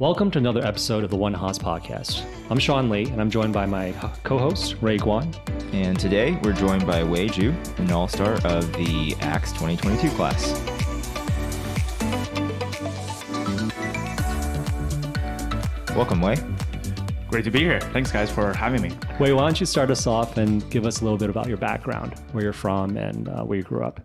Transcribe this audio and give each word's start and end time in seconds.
Welcome 0.00 0.30
to 0.30 0.38
another 0.38 0.64
episode 0.64 1.02
of 1.02 1.10
the 1.10 1.16
One 1.16 1.34
Haas 1.34 1.58
podcast. 1.58 2.24
I'm 2.50 2.60
Sean 2.60 2.88
Lee, 2.88 3.06
and 3.06 3.20
I'm 3.20 3.32
joined 3.32 3.52
by 3.52 3.66
my 3.66 3.90
co 4.22 4.38
host, 4.38 4.76
Ray 4.80 4.96
Guan. 4.96 5.34
And 5.74 5.98
today 5.98 6.38
we're 6.44 6.52
joined 6.52 6.86
by 6.86 7.02
Wei 7.02 7.26
Zhu, 7.26 7.52
an 7.80 7.90
all 7.90 8.06
star 8.06 8.34
of 8.44 8.72
the 8.74 9.16
ACTS 9.18 9.50
2022 9.54 10.08
class. 10.10 10.52
Welcome, 15.96 16.20
Wei. 16.20 16.36
Great 17.26 17.42
to 17.42 17.50
be 17.50 17.58
here. 17.58 17.80
Thanks, 17.80 18.12
guys, 18.12 18.30
for 18.30 18.52
having 18.52 18.80
me. 18.80 18.92
Wei, 19.18 19.32
why 19.32 19.40
don't 19.40 19.58
you 19.58 19.66
start 19.66 19.90
us 19.90 20.06
off 20.06 20.36
and 20.36 20.70
give 20.70 20.86
us 20.86 21.00
a 21.00 21.02
little 21.02 21.18
bit 21.18 21.28
about 21.28 21.48
your 21.48 21.56
background, 21.56 22.14
where 22.30 22.44
you're 22.44 22.52
from, 22.52 22.96
and 22.96 23.28
uh, 23.28 23.42
where 23.42 23.58
you 23.58 23.64
grew 23.64 23.82
up? 23.82 24.00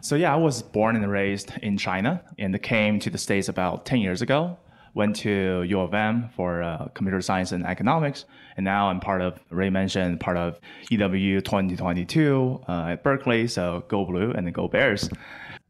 So, 0.00 0.14
yeah, 0.14 0.32
I 0.32 0.36
was 0.36 0.62
born 0.62 0.94
and 0.94 1.10
raised 1.10 1.54
in 1.60 1.76
China 1.76 2.22
and 2.38 2.62
came 2.62 3.00
to 3.00 3.10
the 3.10 3.18
States 3.18 3.48
about 3.48 3.84
10 3.84 3.98
years 3.98 4.22
ago 4.22 4.56
went 4.98 5.14
to 5.14 5.62
U 5.62 5.80
of 5.80 5.94
M 5.94 6.28
for 6.36 6.62
uh, 6.62 6.88
computer 6.92 7.22
science 7.22 7.52
and 7.52 7.64
economics, 7.64 8.26
and 8.56 8.64
now 8.64 8.90
I'm 8.90 9.00
part 9.00 9.22
of 9.22 9.38
Ray 9.48 9.70
mentioned 9.70 10.18
part 10.18 10.36
of 10.36 10.58
EW 10.90 11.40
2022 11.40 12.60
uh, 12.68 12.72
at 12.92 13.04
Berkeley. 13.04 13.46
So 13.46 13.84
go 13.88 14.04
blue 14.04 14.32
and 14.32 14.52
go 14.52 14.66
Bears. 14.66 15.08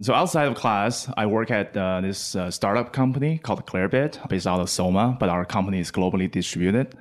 So 0.00 0.14
outside 0.14 0.48
of 0.48 0.54
class, 0.54 1.10
I 1.16 1.26
work 1.26 1.50
at 1.50 1.76
uh, 1.76 2.00
this 2.00 2.34
uh, 2.34 2.50
startup 2.50 2.92
company 2.92 3.38
called 3.38 3.66
Clearbit, 3.66 4.28
based 4.28 4.46
out 4.46 4.60
of 4.60 4.70
Soma, 4.70 5.16
but 5.20 5.28
our 5.28 5.44
company 5.44 5.80
is 5.80 5.92
globally 5.92 6.30
distributed. 6.30 6.94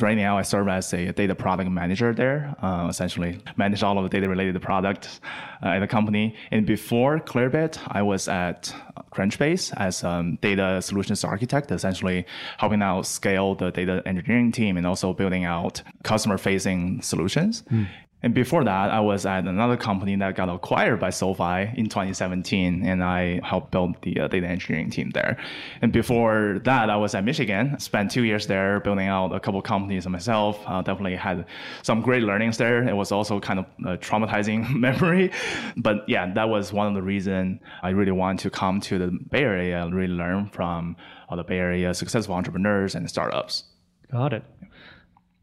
Right 0.00 0.16
now, 0.16 0.36
I 0.36 0.42
serve 0.42 0.68
as 0.68 0.92
a 0.92 1.12
data 1.12 1.34
product 1.34 1.70
manager 1.70 2.12
there, 2.12 2.54
uh, 2.60 2.88
essentially 2.90 3.40
manage 3.56 3.82
all 3.82 3.96
of 3.96 4.04
the 4.04 4.10
data 4.10 4.28
related 4.28 4.60
products 4.60 5.20
uh, 5.62 5.68
at 5.68 5.78
the 5.78 5.86
company. 5.86 6.36
And 6.50 6.66
before 6.66 7.20
Clearbit, 7.20 7.78
I 7.88 8.02
was 8.02 8.28
at 8.28 8.74
Crunchbase 9.12 9.72
as 9.78 10.04
a 10.04 10.10
um, 10.10 10.36
data 10.42 10.82
solutions 10.82 11.24
architect, 11.24 11.70
essentially 11.70 12.26
helping 12.58 12.82
out 12.82 13.06
scale 13.06 13.54
the 13.54 13.70
data 13.70 14.02
engineering 14.04 14.52
team 14.52 14.76
and 14.76 14.86
also 14.86 15.14
building 15.14 15.44
out 15.44 15.82
customer 16.02 16.36
facing 16.36 17.00
solutions. 17.00 17.64
Mm. 17.72 17.86
And 18.22 18.34
before 18.34 18.64
that, 18.64 18.90
I 18.90 18.98
was 18.98 19.26
at 19.26 19.44
another 19.44 19.76
company 19.76 20.16
that 20.16 20.34
got 20.34 20.48
acquired 20.48 20.98
by 20.98 21.10
SoFi 21.10 21.70
in 21.76 21.88
2017, 21.88 22.84
and 22.84 23.04
I 23.04 23.40
helped 23.44 23.70
build 23.70 23.94
the 24.02 24.20
uh, 24.20 24.28
data 24.28 24.46
engineering 24.48 24.90
team 24.90 25.10
there. 25.10 25.36
And 25.82 25.92
before 25.92 26.60
that, 26.64 26.90
I 26.90 26.96
was 26.96 27.14
at 27.14 27.22
Michigan, 27.22 27.78
spent 27.78 28.10
two 28.10 28.24
years 28.24 28.48
there 28.48 28.80
building 28.80 29.06
out 29.06 29.32
a 29.32 29.38
couple 29.38 29.62
companies 29.62 30.04
myself. 30.08 30.60
Uh, 30.66 30.82
definitely 30.82 31.14
had 31.14 31.46
some 31.82 32.00
great 32.00 32.24
learnings 32.24 32.58
there. 32.58 32.88
It 32.88 32.96
was 32.96 33.12
also 33.12 33.38
kind 33.38 33.60
of 33.60 33.66
a 33.86 33.96
traumatizing 33.96 34.74
memory, 34.74 35.30
but 35.76 35.98
yeah, 36.08 36.32
that 36.34 36.48
was 36.48 36.72
one 36.72 36.88
of 36.88 36.94
the 36.94 37.02
reasons 37.02 37.60
I 37.82 37.90
really 37.90 38.12
wanted 38.12 38.40
to 38.42 38.50
come 38.50 38.80
to 38.80 38.98
the 38.98 39.16
Bay 39.30 39.42
Area 39.42 39.84
and 39.84 39.94
really 39.94 40.12
learn 40.12 40.48
from 40.48 40.96
all 41.28 41.36
the 41.36 41.44
Bay 41.44 41.58
Area 41.58 41.94
successful 41.94 42.34
entrepreneurs 42.34 42.96
and 42.96 43.08
startups. 43.08 43.64
Got 44.10 44.32
it. 44.32 44.42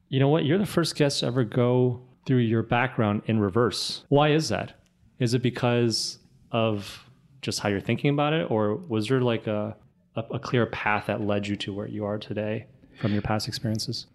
You 0.10 0.20
know 0.20 0.28
what? 0.28 0.44
You're 0.44 0.58
the 0.58 0.66
first 0.66 0.96
guest 0.96 1.22
to 1.22 1.28
ever 1.28 1.44
go 1.44 2.05
through 2.26 2.38
your 2.38 2.64
background 2.64 3.22
in 3.26 3.40
reverse. 3.40 4.04
Why 4.10 4.30
is 4.30 4.50
that? 4.50 4.80
Is 5.20 5.34
it 5.34 5.42
because 5.42 6.20
of 6.52 7.06
just 7.42 7.60
how 7.60 7.70
you're 7.70 7.80
thinking 7.80 8.10
about 8.10 8.34
it, 8.34 8.50
or 8.50 8.76
was 8.76 9.08
there 9.08 9.22
like 9.22 9.48
a, 9.48 9.76
a, 10.16 10.22
a 10.34 10.40
clear 10.40 10.66
path 10.66 11.06
that 11.08 11.22
led 11.22 11.48
you 11.48 11.56
to 11.58 11.74
where 11.74 11.88
you 11.88 12.06
are 12.06 12.18
today 12.18 12.68
from 13.00 13.14
your 13.14 13.22
past 13.22 13.48
experiences? 13.48 14.08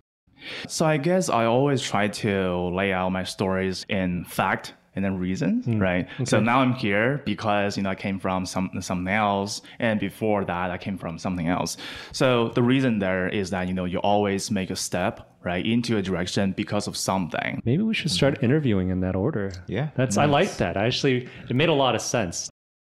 So 0.66 0.86
I 0.86 0.96
guess 0.96 1.28
I 1.28 1.44
always 1.44 1.82
try 1.82 2.08
to 2.08 2.70
lay 2.74 2.92
out 2.92 3.10
my 3.10 3.24
stories 3.24 3.84
in 3.88 4.24
fact 4.24 4.74
and 4.96 5.04
then 5.04 5.18
reasons, 5.18 5.66
mm. 5.66 5.80
right? 5.80 6.08
Okay. 6.14 6.24
So 6.24 6.40
now 6.40 6.60
I'm 6.60 6.72
here 6.72 7.22
because 7.24 7.76
you 7.76 7.82
know 7.82 7.90
I 7.90 7.94
came 7.94 8.18
from 8.18 8.44
some 8.44 8.70
something 8.80 9.12
else, 9.12 9.62
and 9.78 10.00
before 10.00 10.44
that 10.44 10.70
I 10.70 10.78
came 10.78 10.98
from 10.98 11.18
something 11.18 11.46
else. 11.46 11.76
So 12.12 12.48
the 12.48 12.62
reason 12.62 12.98
there 12.98 13.28
is 13.28 13.50
that 13.50 13.68
you 13.68 13.74
know 13.74 13.84
you 13.84 13.98
always 13.98 14.50
make 14.50 14.70
a 14.70 14.76
step 14.76 15.29
right 15.42 15.64
into 15.64 15.96
a 15.96 16.02
direction 16.02 16.52
because 16.52 16.86
of 16.86 16.96
something. 16.96 17.62
Maybe 17.64 17.82
we 17.82 17.94
should 17.94 18.10
start 18.10 18.42
interviewing 18.42 18.90
in 18.90 19.00
that 19.00 19.16
order. 19.16 19.52
Yeah, 19.66 19.90
that's 19.96 20.16
nice. 20.16 20.22
I 20.22 20.26
like 20.26 20.56
that. 20.58 20.76
I 20.76 20.86
actually, 20.86 21.28
it 21.48 21.56
made 21.56 21.68
a 21.68 21.74
lot 21.74 21.94
of 21.94 22.02
sense. 22.02 22.50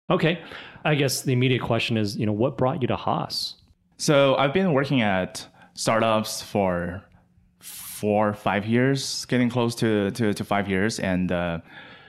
Okay, 0.10 0.42
I 0.84 0.96
guess 0.96 1.22
the 1.22 1.34
immediate 1.34 1.62
question 1.62 1.98
is, 1.98 2.18
you 2.18 2.26
know, 2.26 2.34
what 2.34 2.58
brought 2.58 2.82
you 2.82 2.88
to 2.88 2.96
Haas? 2.96 3.56
So 3.98 4.36
I've 4.36 4.54
been 4.54 4.74
working 4.74 5.02
at 5.02 5.46
startups 5.74 6.42
for 6.42 7.04
four, 7.60 8.34
five 8.34 8.66
years, 8.66 9.26
getting 9.26 9.50
close 9.50 9.76
to 9.76 10.10
to, 10.12 10.34
to 10.34 10.44
five 10.44 10.68
years, 10.68 11.00
and 11.00 11.32
uh, 11.32 11.60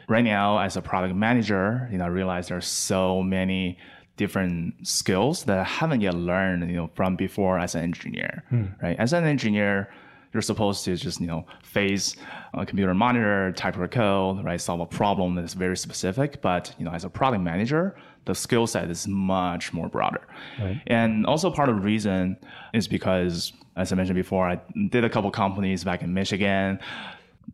right 0.08 0.24
now 0.24 0.58
as 0.58 0.76
a 0.76 0.82
product 0.82 1.14
manager, 1.14 1.88
you 1.92 1.98
know, 1.98 2.04
I 2.04 2.08
realize 2.08 2.48
there's 2.48 2.66
so 2.66 3.22
many 3.22 3.76
different 4.16 4.86
skills 4.86 5.44
that 5.44 5.58
I 5.58 5.64
haven't 5.64 6.00
yet 6.00 6.14
learned, 6.14 6.68
you 6.70 6.76
know, 6.76 6.90
from 6.94 7.16
before 7.16 7.58
as 7.58 7.74
an 7.74 7.82
engineer, 7.82 8.44
hmm. 8.50 8.66
right? 8.82 8.96
As 8.98 9.12
an 9.12 9.24
engineer, 9.24 9.88
you're 10.32 10.42
supposed 10.42 10.84
to 10.84 10.96
just, 10.96 11.20
you 11.20 11.26
know, 11.26 11.44
face 11.62 12.16
a 12.54 12.64
computer 12.64 12.94
monitor, 12.94 13.52
type 13.52 13.76
your 13.76 13.88
code, 13.88 14.44
right? 14.44 14.60
Solve 14.60 14.80
a 14.80 14.86
problem 14.86 15.34
that's 15.34 15.54
very 15.54 15.76
specific. 15.76 16.40
But, 16.40 16.74
you 16.78 16.84
know, 16.84 16.92
as 16.92 17.04
a 17.04 17.10
product 17.10 17.42
manager, 17.42 17.96
the 18.26 18.34
skill 18.34 18.66
set 18.66 18.88
is 18.90 19.08
much 19.08 19.72
more 19.72 19.88
broader. 19.88 20.26
Right. 20.60 20.80
And 20.86 21.26
also 21.26 21.50
part 21.50 21.68
of 21.68 21.76
the 21.76 21.82
reason 21.82 22.36
is 22.74 22.86
because, 22.86 23.52
as 23.76 23.92
I 23.92 23.96
mentioned 23.96 24.16
before, 24.16 24.48
I 24.48 24.60
did 24.90 25.04
a 25.04 25.10
couple 25.10 25.30
companies 25.30 25.82
back 25.84 26.02
in 26.02 26.14
Michigan 26.14 26.78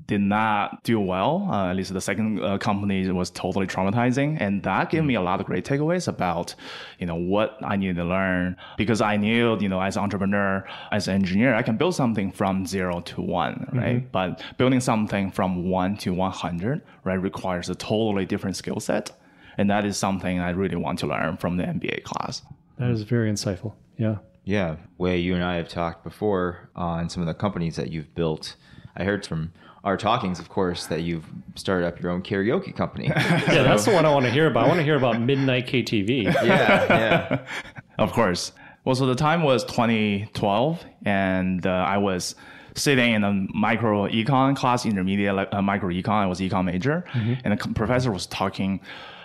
did 0.07 0.21
not 0.21 0.83
do 0.85 1.01
well. 1.01 1.49
Uh, 1.51 1.71
at 1.71 1.77
least 1.77 1.93
the 1.93 2.01
second 2.01 2.43
uh, 2.43 2.59
company 2.59 3.11
was 3.11 3.31
totally 3.31 3.67
traumatizing, 3.67 4.37
and 4.41 4.63
that 4.63 4.91
gave 4.91 5.05
me 5.05 5.15
a 5.15 5.21
lot 5.21 5.41
of 5.41 5.47
great 5.47 5.65
takeaways 5.65 6.09
about, 6.09 6.55
you 6.99 7.07
know, 7.07 7.15
what 7.15 7.59
I 7.63 7.77
needed 7.77 7.97
to 7.97 8.05
learn 8.05 8.57
because 8.77 9.01
I 9.01 9.17
knew, 9.17 9.59
you 9.59 9.69
know, 9.69 9.81
as 9.81 9.97
an 9.97 10.03
entrepreneur, 10.05 10.65
as 10.93 11.09
an 11.09 11.15
engineer, 11.15 11.55
I 11.55 11.63
can 11.63 11.77
build 11.77 11.95
something 11.95 12.31
from 12.31 12.67
zero 12.67 13.01
to 13.01 13.21
one, 13.21 13.69
right? 13.73 13.97
Mm-hmm. 13.97 14.09
But 14.13 14.43
building 14.59 14.81
something 14.81 15.31
from 15.31 15.69
one 15.69 15.97
to 15.99 16.13
one 16.13 16.33
hundred, 16.33 16.83
right, 17.05 17.21
requires 17.21 17.69
a 17.69 17.75
totally 17.75 18.25
different 18.27 18.57
skill 18.57 18.81
set, 18.81 19.11
and 19.59 19.69
that 19.71 19.85
is 19.85 19.97
something 19.97 20.39
I 20.39 20.51
really 20.51 20.77
want 20.77 20.99
to 21.01 21.07
learn 21.07 21.37
from 21.37 21.57
the 21.57 21.65
MBA 21.65 22.05
class. 22.05 22.43
That 22.79 22.91
is 22.91 23.03
very 23.03 23.31
insightful. 23.31 23.75
Yeah. 23.97 24.17
Yeah, 24.45 24.77
Wei 24.97 25.19
you 25.19 25.35
and 25.35 25.43
I 25.43 25.57
have 25.57 25.69
talked 25.69 26.05
before 26.05 26.71
on 26.77 27.11
some 27.11 27.21
of 27.21 27.27
the 27.27 27.35
companies 27.35 27.75
that 27.75 27.91
you've 27.91 28.15
built. 28.15 28.55
I 28.97 29.03
heard 29.03 29.27
from 29.27 29.53
our 29.87 29.97
talkings, 29.97 30.41
of 30.41 30.49
course, 30.49 30.87
that 30.87 31.03
you've 31.03 31.25
started 31.55 31.87
up 31.87 32.01
your 32.01 32.11
own 32.11 32.21
karaoke 32.21 32.75
company. 32.75 33.07
yeah, 33.17 33.63
that's 33.63 33.85
the 33.85 33.93
one 33.93 34.05
I 34.05 34.13
want 34.13 34.25
to 34.27 34.33
hear 34.33 34.49
about. 34.49 34.65
I 34.65 34.67
want 34.67 34.79
to 34.79 34.85
hear 34.85 34.97
about 34.97 35.21
Midnight 35.21 35.69
KTV. 35.69 36.25
yeah, 36.25 36.43
yeah. 36.43 37.47
of 37.99 38.13
course. 38.13 38.51
Well, 38.85 38.97
so 38.97 39.07
the 39.07 39.15
time 39.15 39.45
was 39.45 39.65
2012, 39.65 40.85
and 41.05 41.65
uh, 41.65 41.71
I 41.71 41.99
was 41.99 42.35
sitting 42.77 43.15
in 43.15 43.25
a 43.25 43.33
micro 43.55 44.09
econ 44.09 44.55
class, 44.57 44.87
intermediate 44.87 45.35
like, 45.35 45.49
uh, 45.53 45.63
micro 45.63 45.91
econ. 45.91 46.09
I 46.09 46.27
was 46.27 46.41
econ 46.41 46.65
major, 46.65 47.05
mm-hmm. 47.13 47.35
and 47.45 47.59
the 47.59 47.69
professor 47.75 48.13
was 48.13 48.27
talking 48.27 48.81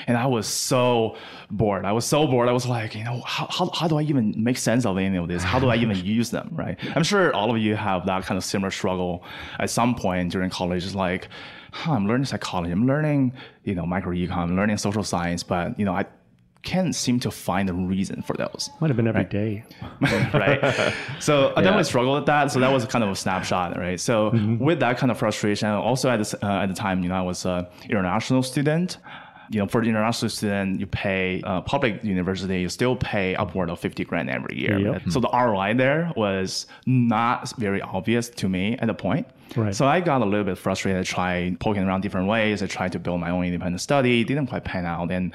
and 0.08 0.18
I 0.18 0.26
was 0.26 0.48
so 0.48 1.16
bored. 1.50 1.86
I 1.86 1.92
was 1.92 2.06
so 2.06 2.28
bored. 2.28 2.50
I 2.50 2.52
was 2.52 2.68
like, 2.68 2.96
you 2.96 3.04
know, 3.04 3.22
how, 3.22 3.48
how, 3.50 3.70
how 3.74 3.88
do 3.88 3.98
I 3.98 4.02
even 4.04 4.34
make 4.42 4.58
sense 4.58 4.86
of 4.86 4.98
any 4.98 5.18
of 5.18 5.28
this? 5.28 5.44
How 5.44 5.60
do 5.60 5.70
I 5.70 5.76
even 5.76 5.96
use 6.06 6.32
them, 6.32 6.50
right? 6.54 6.78
I'm 6.96 7.04
sure 7.04 7.34
all 7.34 7.54
of 7.54 7.62
you 7.62 7.76
have 7.76 8.06
that 8.08 8.24
kind 8.26 8.38
of 8.38 8.44
similar 8.44 8.72
struggle 8.72 9.24
at 9.60 9.70
some 9.70 9.96
point 9.96 10.32
during 10.32 10.50
college. 10.50 10.86
It's 10.86 10.96
like, 10.96 11.30
huh, 11.72 11.94
I'm 11.94 12.08
learning 12.08 12.26
psychology. 12.26 12.72
I'm 12.72 12.88
learning, 12.88 13.34
you 13.64 13.76
know, 13.76 13.86
micro 13.86 14.14
econ. 14.14 14.38
I'm 14.38 14.56
learning 14.56 14.78
social 14.78 15.04
science, 15.04 15.44
but, 15.44 15.78
you 15.80 15.86
know, 15.86 15.94
I 15.94 16.06
can't 16.64 16.94
seem 16.96 17.20
to 17.22 17.32
find 17.32 17.70
a 17.70 17.74
reason 17.74 18.22
for 18.22 18.36
those. 18.36 18.70
Might 18.80 18.90
have 18.90 18.98
been 18.98 19.08
every 19.08 19.22
right? 19.22 19.30
day, 19.30 19.64
right? 20.34 20.94
So 21.20 21.54
I 21.56 21.62
definitely 21.62 21.86
struggled 21.86 22.16
with 22.16 22.26
that. 22.28 22.52
So 22.52 22.60
that 22.60 22.72
was 22.72 22.86
kind 22.86 23.04
of 23.04 23.10
a 23.10 23.16
snapshot, 23.16 23.78
right? 23.78 24.00
So 24.00 24.32
mm-hmm. 24.32 24.64
with 24.64 24.80
that 24.80 24.98
kind 24.98 25.12
of 25.12 25.18
frustration, 25.18 25.70
also 25.70 26.10
at 26.10 26.18
the, 26.18 26.46
uh, 26.46 26.64
at 26.64 26.68
the 26.68 26.76
time, 26.76 27.04
you 27.04 27.10
know, 27.10 27.16
I 27.16 27.22
was 27.22 27.46
an 27.46 27.68
international 27.90 28.44
student 28.44 28.98
you 29.52 29.60
know, 29.60 29.68
for 29.68 29.82
the 29.82 29.90
international 29.90 30.30
student, 30.30 30.80
you 30.80 30.88
pay 30.88 31.42
uh, 31.44 31.60
public 31.62 32.02
university, 32.06 32.62
you 32.62 32.70
still 32.70 32.96
pay 32.96 33.36
upward 33.36 33.70
of 33.70 33.80
50 33.80 34.06
grand 34.06 34.30
every 34.30 34.58
year. 34.58 34.80
Yep. 34.80 35.02
So 35.10 35.20
the 35.20 35.28
ROI 35.28 35.74
there 35.74 36.14
was 36.16 36.68
not 36.86 37.54
very 37.58 37.82
obvious 37.82 38.30
to 38.30 38.48
me 38.48 38.78
at 38.78 38.88
the 38.88 38.94
point. 38.94 39.28
Right. 39.58 39.76
So 39.76 39.86
I 39.86 40.00
got 40.00 40.22
a 40.22 40.26
little 40.26 40.46
bit 40.46 40.58
frustrated, 40.58 41.02
I 41.02 41.04
tried 41.04 41.60
poking 41.60 41.84
around 41.84 42.00
different 42.00 42.30
ways. 42.30 42.64
I 42.64 42.68
tried 42.68 42.94
to 42.94 43.00
build 43.00 43.20
my 43.20 43.30
own 43.30 43.44
independent 43.44 43.82
study, 43.82 44.24
didn't 44.24 44.48
quite 44.48 44.64
pan 44.64 44.86
out. 44.86 45.12
And 45.12 45.34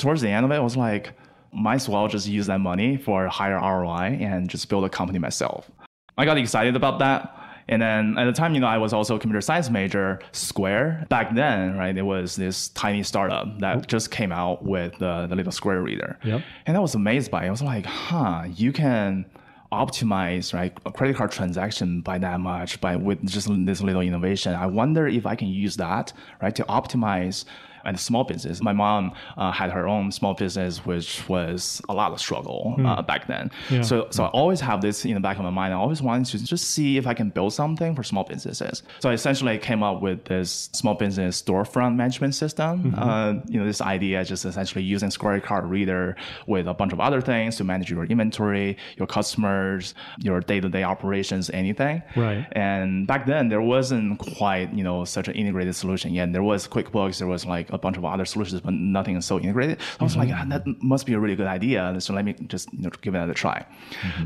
towards 0.00 0.20
the 0.20 0.28
end 0.28 0.44
of 0.44 0.50
it, 0.50 0.56
I 0.56 0.60
was 0.60 0.76
like, 0.76 1.12
might 1.52 1.76
as 1.76 1.88
well 1.88 2.08
just 2.08 2.26
use 2.26 2.46
that 2.46 2.60
money 2.60 2.96
for 2.96 3.26
a 3.26 3.30
higher 3.30 3.58
ROI 3.58 4.18
and 4.20 4.48
just 4.48 4.68
build 4.68 4.84
a 4.84 4.88
company 4.88 5.18
myself. 5.18 5.70
I 6.16 6.24
got 6.24 6.38
excited 6.38 6.76
about 6.76 6.98
that. 7.00 7.36
And 7.68 7.80
then 7.80 8.18
at 8.18 8.24
the 8.24 8.32
time, 8.32 8.54
you 8.54 8.60
know, 8.60 8.66
I 8.66 8.78
was 8.78 8.92
also 8.92 9.14
a 9.14 9.18
computer 9.18 9.40
science 9.40 9.70
major. 9.70 10.18
Square 10.32 11.06
back 11.08 11.34
then, 11.36 11.76
right? 11.76 11.96
It 11.96 12.02
was 12.02 12.34
this 12.34 12.68
tiny 12.70 13.04
startup 13.04 13.60
that 13.60 13.86
just 13.86 14.10
came 14.10 14.32
out 14.32 14.64
with 14.64 14.98
the, 14.98 15.26
the 15.28 15.36
little 15.36 15.52
Square 15.52 15.82
reader. 15.82 16.18
Yep. 16.24 16.42
And 16.66 16.76
I 16.76 16.80
was 16.80 16.96
amazed 16.96 17.30
by 17.30 17.44
it. 17.44 17.46
I 17.46 17.50
was 17.50 17.62
like, 17.62 17.86
huh, 17.86 18.44
you 18.56 18.72
can 18.72 19.24
optimize 19.72 20.52
right 20.52 20.76
a 20.84 20.90
credit 20.90 21.14
card 21.14 21.30
transaction 21.30 22.00
by 22.00 22.18
that 22.18 22.40
much 22.40 22.80
by 22.80 22.96
with 22.96 23.24
just 23.24 23.48
this 23.64 23.80
little 23.80 24.00
innovation 24.00 24.52
i 24.52 24.66
wonder 24.66 25.06
if 25.06 25.24
i 25.26 25.36
can 25.36 25.46
use 25.46 25.76
that 25.76 26.12
right 26.42 26.56
to 26.56 26.64
optimize 26.64 27.44
and 27.84 27.98
small 27.98 28.24
business. 28.24 28.62
My 28.62 28.72
mom 28.72 29.12
uh, 29.36 29.52
had 29.52 29.70
her 29.70 29.86
own 29.86 30.12
small 30.12 30.34
business, 30.34 30.84
which 30.84 31.28
was 31.28 31.80
a 31.88 31.94
lot 31.94 32.12
of 32.12 32.20
struggle 32.20 32.76
uh, 32.84 33.02
back 33.02 33.26
then. 33.26 33.50
Yeah. 33.70 33.82
So, 33.82 34.08
so 34.10 34.24
I 34.24 34.28
always 34.28 34.60
have 34.60 34.80
this 34.80 35.04
in 35.04 35.14
the 35.14 35.20
back 35.20 35.36
of 35.36 35.44
my 35.44 35.50
mind. 35.50 35.72
I 35.72 35.76
always 35.76 36.02
wanted 36.02 36.26
to 36.38 36.44
just 36.44 36.70
see 36.70 36.96
if 36.96 37.06
I 37.06 37.14
can 37.14 37.30
build 37.30 37.52
something 37.52 37.94
for 37.94 38.02
small 38.02 38.24
businesses. 38.24 38.82
So 39.00 39.10
I 39.10 39.12
essentially 39.12 39.58
came 39.58 39.82
up 39.82 40.02
with 40.02 40.24
this 40.24 40.70
small 40.72 40.94
business 40.94 41.40
storefront 41.40 41.96
management 41.96 42.34
system. 42.34 42.94
Uh, 42.96 43.34
you 43.46 43.58
know, 43.58 43.66
this 43.66 43.80
idea 43.80 44.24
just 44.24 44.44
essentially 44.44 44.84
using 44.84 45.10
Square 45.10 45.40
Card 45.40 45.64
Reader 45.64 46.16
with 46.46 46.66
a 46.66 46.74
bunch 46.74 46.92
of 46.92 47.00
other 47.00 47.20
things 47.20 47.56
to 47.56 47.64
manage 47.64 47.90
your 47.90 48.04
inventory, 48.04 48.76
your 48.96 49.06
customers, 49.06 49.94
your 50.18 50.40
day-to-day 50.40 50.82
operations, 50.82 51.50
anything. 51.50 52.02
Right. 52.16 52.46
And 52.52 53.06
back 53.06 53.26
then 53.26 53.48
there 53.48 53.62
wasn't 53.62 54.18
quite, 54.18 54.72
you 54.72 54.84
know, 54.84 55.04
such 55.04 55.28
an 55.28 55.34
integrated 55.34 55.74
solution 55.74 56.12
yet. 56.14 56.32
There 56.32 56.42
was 56.42 56.68
QuickBooks, 56.68 57.18
there 57.18 57.28
was 57.28 57.46
like 57.46 57.69
a 57.70 57.78
bunch 57.78 57.96
of 57.96 58.04
other 58.04 58.24
solutions, 58.24 58.60
but 58.60 58.72
nothing 58.74 59.16
is 59.16 59.24
so 59.24 59.38
integrated. 59.38 59.78
I 59.98 60.04
was 60.04 60.16
like, 60.16 60.28
ah, 60.32 60.44
that 60.48 60.62
must 60.82 61.06
be 61.06 61.12
a 61.14 61.18
really 61.20 61.36
good 61.36 61.46
idea. 61.46 61.94
So 62.00 62.12
let 62.14 62.24
me 62.24 62.34
just, 62.48 62.72
you 62.72 62.82
know, 62.82 62.90
give 63.00 63.14
it 63.14 63.30
a 63.30 63.34
try. 63.34 63.64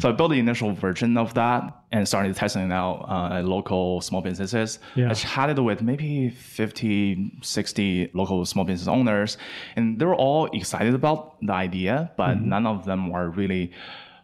So 0.00 0.08
I 0.08 0.12
built 0.12 0.30
the 0.32 0.38
initial 0.38 0.72
version 0.72 1.16
of 1.16 1.34
that 1.34 1.62
and 1.92 2.06
started 2.08 2.34
testing 2.36 2.62
it 2.70 2.72
out 2.72 3.06
uh, 3.08 3.36
at 3.38 3.44
local 3.44 4.00
small 4.00 4.20
businesses. 4.22 4.78
Yeah. 4.94 5.10
I 5.10 5.14
chatted 5.14 5.58
with 5.58 5.82
maybe 5.82 6.30
50, 6.30 7.38
60 7.42 8.10
local 8.14 8.44
small 8.46 8.64
business 8.64 8.88
owners, 8.88 9.36
and 9.76 9.98
they 9.98 10.04
were 10.06 10.14
all 10.16 10.46
excited 10.52 10.94
about 10.94 11.36
the 11.40 11.52
idea, 11.52 12.10
but 12.16 12.40
none 12.40 12.66
of 12.66 12.84
them 12.84 13.10
were 13.10 13.30
really 13.30 13.72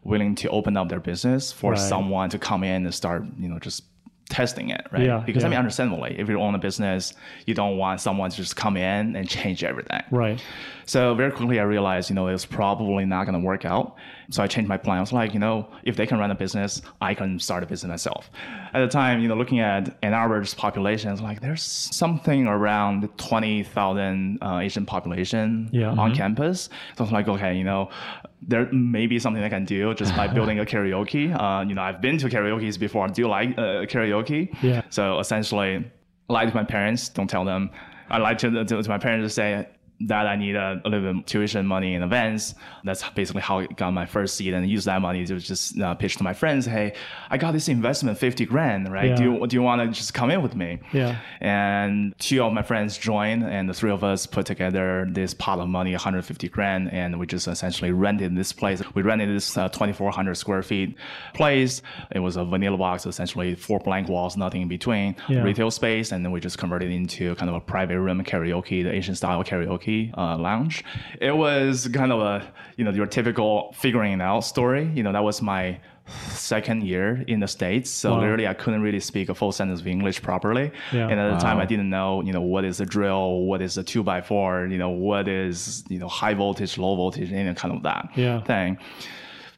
willing 0.03 0.35
to 0.35 0.49
open 0.49 0.77
up 0.77 0.89
their 0.89 1.01
business 1.01 1.53
for 1.53 1.73
Right. 1.73 1.79
someone 1.81 2.31
to 2.31 2.39
come 2.39 2.65
in 2.65 2.87
and 2.87 2.95
start, 2.95 3.23
you 3.39 3.49
know, 3.49 3.59
just 3.59 3.83
testing 4.31 4.71
it, 4.71 4.87
right? 4.91 5.05
Yeah, 5.05 5.23
because 5.27 5.44
I 5.44 5.49
yeah. 5.49 5.50
mean, 5.50 5.59
understandably, 5.59 6.19
if 6.19 6.29
you 6.29 6.41
own 6.41 6.55
a 6.55 6.59
business, 6.59 7.12
you 7.44 7.53
don't 7.53 7.77
want 7.77 8.00
someone 8.00 8.31
to 8.31 8.37
just 8.37 8.56
come 8.56 8.77
in 8.77 9.17
and 9.17 9.29
change 9.29 9.62
everything. 9.62 10.03
Right. 10.11 10.43
So 10.87 11.15
very 11.15 11.31
quickly, 11.31 11.61
I 11.61 11.65
realized, 11.65 12.09
you 12.09 12.15
know, 12.15 12.29
it's 12.29 12.47
probably 12.47 13.05
not 13.05 13.25
going 13.25 13.38
to 13.38 13.44
work 13.44 13.65
out. 13.65 13.97
So 14.31 14.43
I 14.43 14.47
changed 14.47 14.69
my 14.69 14.77
plan. 14.77 14.99
I 14.99 15.00
was 15.00 15.12
like, 15.12 15.35
you 15.35 15.41
know, 15.41 15.69
if 15.82 15.97
they 15.97 16.06
can 16.06 16.19
run 16.19 16.31
a 16.31 16.35
business, 16.37 16.82
I 17.00 17.15
can 17.15 17.38
start 17.41 17.62
a 17.65 17.67
business 17.67 17.91
myself. 17.91 18.31
At 18.73 18.81
the 18.81 18.87
time, 18.88 19.21
you 19.21 19.29
know, 19.29 19.35
looking 19.35 19.59
at 19.59 19.97
Ann 20.03 20.15
Arbor's 20.15 20.55
population, 20.55 21.09
I 21.09 21.12
was 21.12 21.21
like, 21.21 21.41
there's 21.41 21.62
something 21.62 22.47
around 22.47 23.09
20,000 23.19 24.38
uh, 24.43 24.59
Asian 24.62 24.87
population 24.87 25.69
Yeah. 25.73 25.91
on 25.91 26.15
campus. 26.15 26.69
So 26.97 27.00
I 27.00 27.03
was 27.03 27.12
like, 27.12 27.29
okay, 27.29 27.56
you 27.56 27.65
know, 27.65 27.91
there 28.43 28.71
may 28.73 29.06
be 29.06 29.19
something 29.19 29.43
I 29.43 29.49
can 29.49 29.65
do 29.65 29.93
just 29.94 30.15
by 30.17 30.29
building 30.37 30.59
a 30.61 30.65
karaoke. 30.65 31.35
Uh, 31.35 31.65
you 31.67 31.75
know, 31.75 31.83
I've 31.83 32.00
been 32.00 32.19
to 32.19 32.29
karaoke's 32.29 32.76
before. 32.79 33.05
I 33.06 33.09
do 33.09 33.26
like 33.29 33.50
uh, 33.59 33.85
karaoke. 33.87 34.55
Yeah. 34.62 34.83
So 34.91 35.19
essentially, 35.19 35.91
lie 36.29 36.47
to 36.47 36.55
my 36.55 36.65
parents. 36.65 37.09
Don't 37.09 37.29
tell 37.29 37.44
them. 37.44 37.71
I 38.09 38.19
lied 38.19 38.38
to, 38.41 38.65
to, 38.65 38.83
to 38.83 38.88
my 38.88 38.99
parents 38.99 39.25
to 39.26 39.35
say 39.35 39.69
that 40.02 40.26
I 40.26 40.35
need 40.37 40.56
a, 40.56 40.81
a 40.85 40.88
little 40.88 41.12
bit 41.12 41.26
tuition 41.26 41.67
money 41.67 41.94
in 41.94 42.02
advance. 42.02 42.55
That's 42.85 43.06
basically 43.11 43.43
how 43.43 43.58
I 43.58 43.67
got 43.67 43.93
my 43.93 44.06
first 44.06 44.35
seed 44.37 44.55
and 44.55 44.69
use 44.69 44.85
that 44.87 45.02
money 45.02 45.26
to 45.26 45.38
just 45.38 45.79
uh, 45.79 45.94
pitch 45.94 46.17
to 46.17 46.23
my 46.25 46.32
friends. 46.32 46.64
Hey, 46.64 46.94
I 47.29 47.37
got 47.37 47.52
this 47.52 47.69
investment, 47.69 48.17
50 48.17 48.47
grand, 48.47 48.91
right? 48.91 49.14
Do 49.14 49.23
you, 49.25 49.47
do 49.47 49.55
you 49.56 49.62
want 49.62 49.82
to 49.82 49.88
just 49.88 50.14
come 50.14 50.31
in 50.31 50.41
with 50.41 50.56
me? 50.56 50.79
Yeah. 50.93 51.19
And 51.41 52.14
two 52.19 52.43
of 52.43 52.52
my 52.55 52.62
friends 52.62 52.97
joined, 52.97 53.44
and 53.44 53.69
the 53.69 53.75
three 53.75 53.91
of 53.91 54.02
us 54.02 54.26
put 54.26 54.47
together 54.47 55.06
this 55.11 55.35
pot 55.35 55.58
of 55.58 55.69
money, 55.69 55.91
150 55.93 56.49
grand, 56.49 56.91
and 56.93 57.19
we 57.20 57.26
just 57.26 57.47
essentially 57.47 57.93
rented 57.93 58.35
this 58.35 58.52
place. 58.52 58.82
We 58.94 59.02
rented 59.02 59.29
this 59.29 59.56
uh, 59.58 59.69
2,400 59.69 60.35
square 60.35 60.62
feet 60.62 60.97
place. 61.35 61.82
It 62.11 62.20
was 62.20 62.37
a 62.37 62.44
vanilla 62.44 62.79
box, 62.79 63.05
essentially 63.05 63.55
four 63.55 63.81
blank 63.81 64.08
walls, 64.08 64.37
nothing 64.37 64.62
in 64.62 64.69
between, 64.69 65.17
Yeah. 65.29 65.43
retail 65.43 65.70
space, 65.70 66.12
and 66.12 66.25
then 66.25 66.32
we 66.32 66.41
just 66.41 66.56
converted 66.56 66.91
it 66.91 66.94
into 66.94 67.35
kind 67.35 67.50
of 67.50 67.56
a 67.56 67.61
private 67.61 68.00
room 68.00 68.23
karaoke, 68.25 68.82
the 68.82 68.93
Asian 68.93 69.14
style 69.14 69.44
karaoke 69.44 69.90
uh, 70.17 70.37
lounge. 70.49 70.77
It 71.21 71.35
was 71.45 71.89
kind 72.01 72.13
of 72.13 72.21
a 72.33 72.37
you 72.77 72.85
know 72.85 72.93
your 72.99 73.07
typical 73.07 73.73
figuring 73.83 74.13
it 74.21 74.23
out 74.23 74.41
story. 74.55 74.85
You 74.97 75.03
know 75.03 75.13
that 75.13 75.25
was 75.25 75.41
my 75.43 75.81
second 76.51 76.83
year 76.83 77.09
in 77.29 77.39
the 77.39 77.47
states 77.47 77.89
so 77.89 78.07
Wow. 78.11 78.21
literally 78.23 78.47
i 78.53 78.55
couldn't 78.63 78.83
really 78.83 78.99
speak 79.11 79.29
a 79.29 79.35
full 79.41 79.53
sentence 79.53 79.79
of 79.83 79.87
english 79.87 80.19
properly 80.29 80.67
Yeah. 80.93 81.09
and 81.11 81.17
at 81.21 81.29
the 81.35 81.39
time 81.47 81.59
i 81.65 81.67
didn't 81.73 81.89
know 81.97 82.11
you 82.27 82.33
know 82.37 82.41
what 82.55 82.65
is 82.71 82.81
a 82.81 82.87
drill 82.97 83.27
what 83.51 83.61
is 83.67 83.79
a 83.79 83.85
two 83.93 84.03
by 84.03 84.21
four 84.21 84.67
you 84.73 84.79
know 84.83 84.91
what 85.09 85.29
is 85.29 85.85
you 85.89 86.01
know 86.03 86.09
high 86.21 86.35
voltage 86.35 86.73
low 86.79 86.97
voltage 86.97 87.31
any 87.33 87.55
kind 87.55 87.73
of 87.77 87.81
that 87.85 88.03
Yeah. 88.17 88.41
thing 88.53 88.79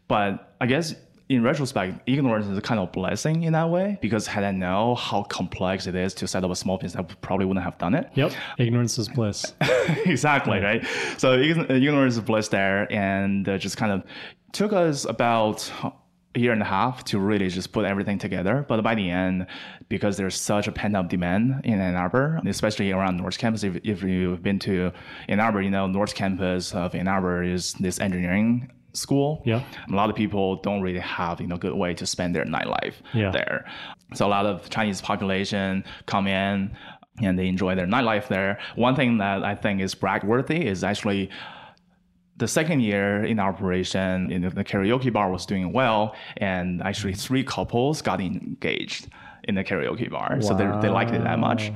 but 0.08 0.54
i 0.60 0.66
guess 0.66 0.94
in 1.28 1.42
retrospect 1.42 2.00
ignorance 2.06 2.46
is 2.46 2.58
a 2.58 2.60
kind 2.60 2.80
of 2.80 2.90
blessing 2.92 3.42
in 3.44 3.52
that 3.52 3.68
way 3.70 3.98
because 4.02 4.26
had 4.26 4.44
i 4.44 4.50
know 4.50 4.94
how 4.94 5.22
complex 5.24 5.86
it 5.86 5.94
is 5.94 6.12
to 6.14 6.26
set 6.26 6.44
up 6.44 6.50
a 6.50 6.56
small 6.56 6.78
business 6.78 6.96
i 7.08 7.14
probably 7.16 7.46
wouldn't 7.46 7.64
have 7.64 7.78
done 7.78 7.94
it 7.94 8.10
Yep. 8.14 8.32
Ignorance 8.58 8.98
is 8.98 9.08
bliss. 9.08 9.54
exactly 10.04 10.58
right 10.60 10.84
so 11.18 11.34
ignorance 11.34 12.14
is 12.14 12.20
bliss 12.20 12.48
there 12.48 12.92
and 12.92 13.48
uh, 13.48 13.58
just 13.58 13.76
kind 13.76 13.92
of 13.92 14.02
took 14.52 14.72
us 14.72 15.04
about 15.04 15.70
a 16.34 16.38
year 16.40 16.52
and 16.52 16.62
a 16.62 16.66
half 16.66 17.04
to 17.04 17.18
really 17.18 17.48
just 17.48 17.72
put 17.72 17.84
everything 17.84 18.18
together 18.18 18.64
but 18.68 18.82
by 18.82 18.94
the 18.94 19.08
end 19.10 19.46
because 19.88 20.16
there's 20.16 20.34
such 20.38 20.66
a 20.66 20.72
pent-up 20.72 21.08
demand 21.08 21.60
in 21.64 21.78
ann 21.80 21.94
arbor 21.94 22.40
especially 22.46 22.90
around 22.90 23.16
north 23.18 23.38
campus 23.38 23.62
if, 23.64 23.76
if 23.84 24.02
you've 24.02 24.42
been 24.42 24.58
to 24.58 24.90
ann 25.28 25.40
arbor 25.40 25.60
you 25.62 25.70
know 25.70 25.86
north 25.86 26.14
campus 26.14 26.74
of 26.74 26.94
ann 26.94 27.06
arbor 27.06 27.42
is 27.42 27.74
this 27.74 28.00
engineering 28.00 28.70
school 28.92 29.42
Yeah. 29.44 29.62
a 29.90 29.94
lot 29.94 30.10
of 30.10 30.16
people 30.16 30.56
don't 30.56 30.82
really 30.82 30.98
have 31.00 31.40
you 31.40 31.46
know 31.46 31.56
good 31.56 31.74
way 31.74 31.94
to 31.94 32.06
spend 32.06 32.34
their 32.34 32.44
nightlife 32.44 32.94
Yeah. 33.14 33.30
there. 33.30 33.64
So 34.14 34.26
a 34.26 34.28
lot 34.36 34.46
of 34.46 34.68
chinese 34.70 35.00
population 35.00 35.84
come 36.06 36.26
in 36.26 36.76
and 37.22 37.38
they 37.38 37.46
enjoy 37.46 37.74
their 37.74 37.86
nightlife 37.86 38.28
there. 38.28 38.58
One 38.76 38.94
thing 38.94 39.18
that 39.18 39.44
i 39.44 39.54
think 39.54 39.80
is 39.80 39.94
brag 39.94 40.24
worthy 40.24 40.66
is 40.66 40.82
actually 40.84 41.30
the 42.38 42.48
second 42.48 42.80
year 42.80 43.24
in 43.24 43.38
operation 43.38 44.30
in 44.32 44.42
the 44.42 44.64
karaoke 44.64 45.12
bar 45.12 45.30
was 45.30 45.44
doing 45.46 45.72
well 45.72 46.14
and 46.38 46.82
actually 46.82 47.14
three 47.14 47.44
couples 47.44 48.02
got 48.02 48.20
engaged 48.20 49.08
in 49.44 49.54
the 49.54 49.64
karaoke 49.64 50.08
bar. 50.10 50.40
So 50.40 50.54
they, 50.54 50.64
they 50.82 50.88
liked 50.88 51.12
it 51.12 51.22
that 51.24 51.38
much 51.38 51.70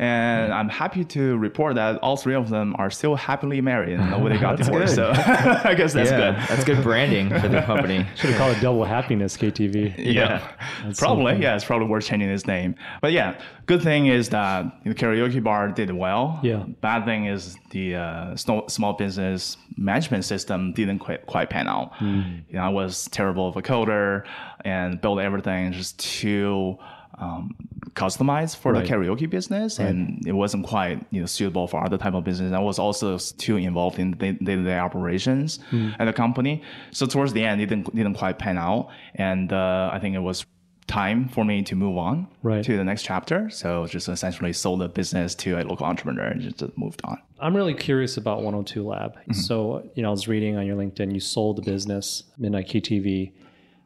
and 0.00 0.50
I'm 0.50 0.70
happy 0.70 1.04
to 1.04 1.36
report 1.36 1.74
that 1.74 1.98
all 1.98 2.16
three 2.16 2.34
of 2.34 2.48
them 2.48 2.74
are 2.78 2.90
still 2.90 3.16
happily 3.16 3.60
married 3.60 4.00
and 4.00 4.10
nobody 4.16 4.38
got 4.38 4.56
That's 4.56 4.68
divorced. 4.70 4.94
So 4.94 5.10
I 5.14 5.74
guess 5.74 5.92
that's 5.92 6.10
yeah, 6.10 6.16
good. 6.16 6.48
that's 6.48 6.64
good 6.64 6.82
branding 6.82 7.28
for 7.28 7.48
the 7.48 7.60
company. 7.60 8.06
Should 8.16 8.30
have 8.30 8.38
called 8.38 8.56
it 8.56 8.60
double 8.62 8.84
happiness, 8.84 9.36
KTV. 9.36 9.94
Yeah, 9.98 10.54
That's 10.82 10.98
so 10.98 11.04
probably. 11.04 11.32
funny. 11.32 11.42
yeah, 11.42 11.54
it's 11.54 11.66
probably 11.66 11.86
worth 11.86 12.06
changing 12.06 12.30
his 12.30 12.46
name. 12.46 12.76
But 13.02 13.12
yeah, 13.12 13.38
good 13.66 13.82
thing 13.82 14.06
is 14.06 14.30
that 14.30 14.72
the 14.84 14.94
karaoke 14.94 15.44
bar 15.44 15.68
did 15.68 15.92
well. 15.92 16.40
Yeah. 16.42 16.64
Bad 16.80 17.04
thing 17.04 17.26
is 17.26 17.58
the 17.70 17.96
uh, 17.96 18.36
small, 18.36 18.70
small 18.70 18.94
business 18.94 19.58
management 19.76 20.24
system 20.24 20.72
didn't 20.72 21.00
quite, 21.00 21.26
quite 21.26 21.50
pan 21.50 21.68
out. 21.68 21.94
Hmm. 21.96 22.38
You 22.48 22.54
know, 22.54 22.62
I 22.62 22.70
was 22.70 23.06
terrible 23.08 23.48
of 23.50 23.56
a 23.58 23.62
coder 23.62 24.24
and 24.64 24.98
built 24.98 25.20
everything 25.20 25.72
just 25.72 25.98
too 25.98 26.78
um, 27.18 27.54
customized 27.94 28.56
for 28.56 28.72
Right. 28.72 28.86
the 28.86 28.92
karaoke 28.92 29.28
business, 29.28 29.78
and 29.78 30.22
it 30.26 30.32
wasn't 30.32 30.66
quite 30.66 31.04
you 31.10 31.20
know 31.20 31.26
suitable 31.26 31.66
for 31.66 31.82
other 31.84 31.98
type 31.98 32.14
of 32.14 32.24
business. 32.24 32.52
I 32.52 32.60
was 32.60 32.78
also 32.78 33.18
too 33.18 33.56
involved 33.56 33.98
in 33.98 34.12
day 34.12 34.32
to 34.34 34.64
day 34.64 34.78
operations 34.78 35.58
Hmm. 35.70 35.90
at 35.98 36.04
the 36.06 36.12
company. 36.12 36.62
So 36.92 37.06
towards 37.06 37.32
the 37.32 37.44
end, 37.44 37.60
it 37.60 37.66
didn't 37.66 37.94
didn't 37.94 38.14
quite 38.14 38.38
pan 38.38 38.58
out, 38.58 38.88
and 39.14 39.52
uh, 39.52 39.90
I 39.92 39.98
think 39.98 40.14
it 40.14 40.20
was 40.22 40.46
time 40.86 41.28
for 41.28 41.44
me 41.44 41.62
to 41.62 41.76
move 41.76 41.96
on 41.96 42.26
Right. 42.42 42.64
to 42.64 42.76
the 42.76 42.82
next 42.82 43.04
chapter. 43.04 43.48
So 43.50 43.86
just 43.86 44.08
essentially 44.08 44.52
sold 44.52 44.80
the 44.80 44.88
business 44.88 45.36
to 45.36 45.56
a 45.60 45.62
local 45.62 45.86
entrepreneur 45.86 46.24
and 46.24 46.40
just 46.40 46.76
moved 46.76 47.00
on. 47.04 47.16
I'm 47.38 47.54
really 47.54 47.74
curious 47.74 48.16
about 48.16 48.42
102 48.42 48.84
Lab. 48.84 49.12
Mm-hmm. 49.12 49.32
So, 49.34 49.88
you 49.94 50.02
know, 50.02 50.08
I 50.08 50.10
was 50.10 50.26
reading 50.26 50.56
on 50.56 50.66
your 50.66 50.76
LinkedIn, 50.76 51.14
you 51.14 51.20
sold 51.20 51.58
the 51.58 51.62
business, 51.62 52.24
Midnight 52.38 52.66
KTV, 52.68 53.30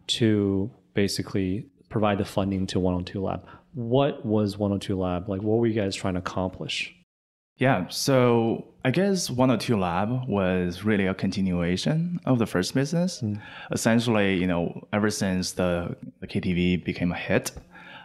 to 0.06 0.70
basically 0.94 1.66
provide 1.90 2.16
the 2.18 2.24
funding 2.24 2.66
to 2.68 2.80
102 2.80 3.20
Lab. 3.20 3.46
What 3.74 4.24
was 4.24 4.56
102 4.56 4.98
Lab? 4.98 5.28
Like, 5.28 5.42
what 5.42 5.58
were 5.58 5.66
you 5.66 5.74
guys 5.74 5.94
trying 5.94 6.14
to 6.14 6.20
accomplish? 6.20 6.94
Yeah, 7.56 7.88
so 7.88 8.66
I 8.84 8.90
guess 8.90 9.30
102 9.30 9.76
Lab 9.76 10.28
was 10.28 10.84
really 10.84 11.06
a 11.06 11.14
continuation 11.14 12.20
of 12.24 12.38
the 12.38 12.46
first 12.46 12.74
business. 12.74 13.20
Hmm. 13.20 13.36
Essentially, 13.70 14.36
you 14.36 14.46
know, 14.46 14.86
ever 14.92 15.10
since 15.10 15.52
the, 15.52 15.96
the 16.20 16.26
KTV 16.26 16.84
became 16.84 17.12
a 17.12 17.16
hit, 17.16 17.52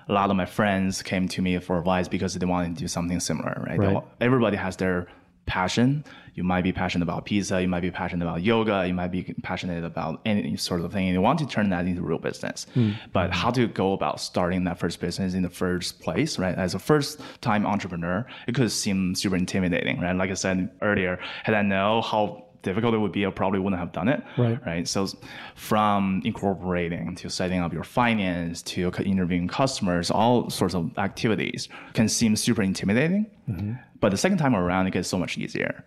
a 0.07 0.13
lot 0.13 0.29
of 0.29 0.35
my 0.35 0.45
friends 0.45 1.01
came 1.01 1.27
to 1.29 1.41
me 1.41 1.57
for 1.59 1.77
advice 1.79 2.07
because 2.07 2.33
they 2.33 2.45
wanted 2.45 2.75
to 2.75 2.81
do 2.81 2.87
something 2.87 3.19
similar, 3.19 3.63
right? 3.67 3.79
Right. 3.79 4.03
Everybody 4.21 4.57
has 4.57 4.75
their 4.75 5.07
passion. 5.45 6.03
You 6.39 6.45
might 6.45 6.63
be 6.63 6.71
passionate 6.71 7.03
about 7.03 7.25
pizza, 7.25 7.61
you 7.61 7.67
might 7.67 7.81
be 7.81 7.91
passionate 7.91 8.23
about 8.25 8.41
yoga, 8.41 8.87
you 8.87 8.93
might 8.93 9.11
be 9.11 9.35
passionate 9.43 9.83
about 9.83 10.21
any 10.25 10.55
sort 10.55 10.79
of 10.79 10.93
thing. 10.93 11.07
and 11.07 11.13
You 11.13 11.19
want 11.19 11.37
to 11.39 11.45
turn 11.45 11.69
that 11.71 11.85
into 11.85 12.01
real 12.01 12.17
business. 12.17 12.65
Hmm. 12.73 12.91
But 13.11 13.33
how 13.33 13.49
hmm. 13.49 13.55
to 13.55 13.67
go 13.67 13.91
about 13.91 14.21
starting 14.21 14.63
that 14.63 14.79
first 14.79 15.01
business 15.01 15.33
in 15.33 15.43
the 15.43 15.49
first 15.49 15.99
place, 15.99 16.39
right? 16.39 16.55
As 16.55 16.75
a 16.75 16.79
first 16.79 17.19
time 17.41 17.65
entrepreneur, 17.65 18.25
it 18.47 18.55
could 18.55 18.71
seem 18.71 19.15
super 19.15 19.35
intimidating, 19.35 19.99
right? 19.99 20.15
Like 20.15 20.31
I 20.31 20.35
said 20.35 20.71
earlier, 20.81 21.19
had 21.43 21.55
I 21.55 21.61
know 21.61 22.01
how 22.01 22.45
difficult 22.61 22.93
it 22.93 22.99
would 22.99 23.11
be, 23.11 23.25
I 23.25 23.31
probably 23.31 23.59
wouldn't 23.59 23.81
have 23.81 23.91
done 23.91 24.07
it. 24.07 24.23
Right. 24.37 24.65
Right. 24.65 24.87
So 24.87 25.09
from 25.55 26.21
incorporating 26.23 27.15
to 27.15 27.29
setting 27.29 27.59
up 27.59 27.73
your 27.73 27.83
finance 27.83 28.61
to 28.63 28.91
interviewing 29.03 29.49
customers, 29.49 30.09
all 30.09 30.49
sorts 30.49 30.73
of 30.73 30.97
activities 30.97 31.67
can 31.93 32.07
seem 32.07 32.37
super 32.37 32.61
intimidating. 32.61 33.25
Mm-hmm. 33.49 33.73
But 33.99 34.11
the 34.11 34.17
second 34.17 34.37
time 34.37 34.55
around, 34.55 34.87
it 34.87 34.91
gets 34.91 35.09
so 35.09 35.17
much 35.17 35.37
easier. 35.37 35.83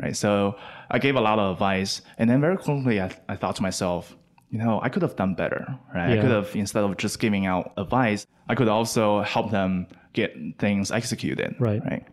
Right. 0.00 0.16
So 0.16 0.56
I 0.90 0.98
gave 0.98 1.14
a 1.16 1.20
lot 1.20 1.38
of 1.38 1.52
advice, 1.52 2.02
and 2.18 2.28
then 2.28 2.40
very 2.40 2.56
quickly, 2.56 3.00
I, 3.00 3.10
I 3.28 3.36
thought 3.36 3.56
to 3.56 3.62
myself, 3.62 4.16
you 4.50 4.58
know, 4.58 4.80
I 4.82 4.88
could 4.88 5.02
have 5.02 5.16
done 5.16 5.34
better. 5.34 5.78
Right. 5.94 6.18
I 6.18 6.20
could 6.20 6.30
have 6.30 6.54
instead 6.56 6.84
of 6.84 6.96
just 6.96 7.18
giving 7.18 7.46
out 7.46 7.72
advice, 7.76 8.26
I 8.48 8.54
could 8.54 8.68
also 8.68 9.22
help 9.22 9.50
them 9.50 9.86
get 10.12 10.34
things 10.58 10.90
executed. 10.90 11.54
Right. 11.58 11.82
Right. 11.84 12.06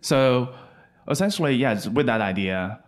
So 0.00 0.54
essentially, 1.08 1.54
yes, 1.54 1.88
with 1.88 2.06
that 2.06 2.20
idea, 2.20 2.82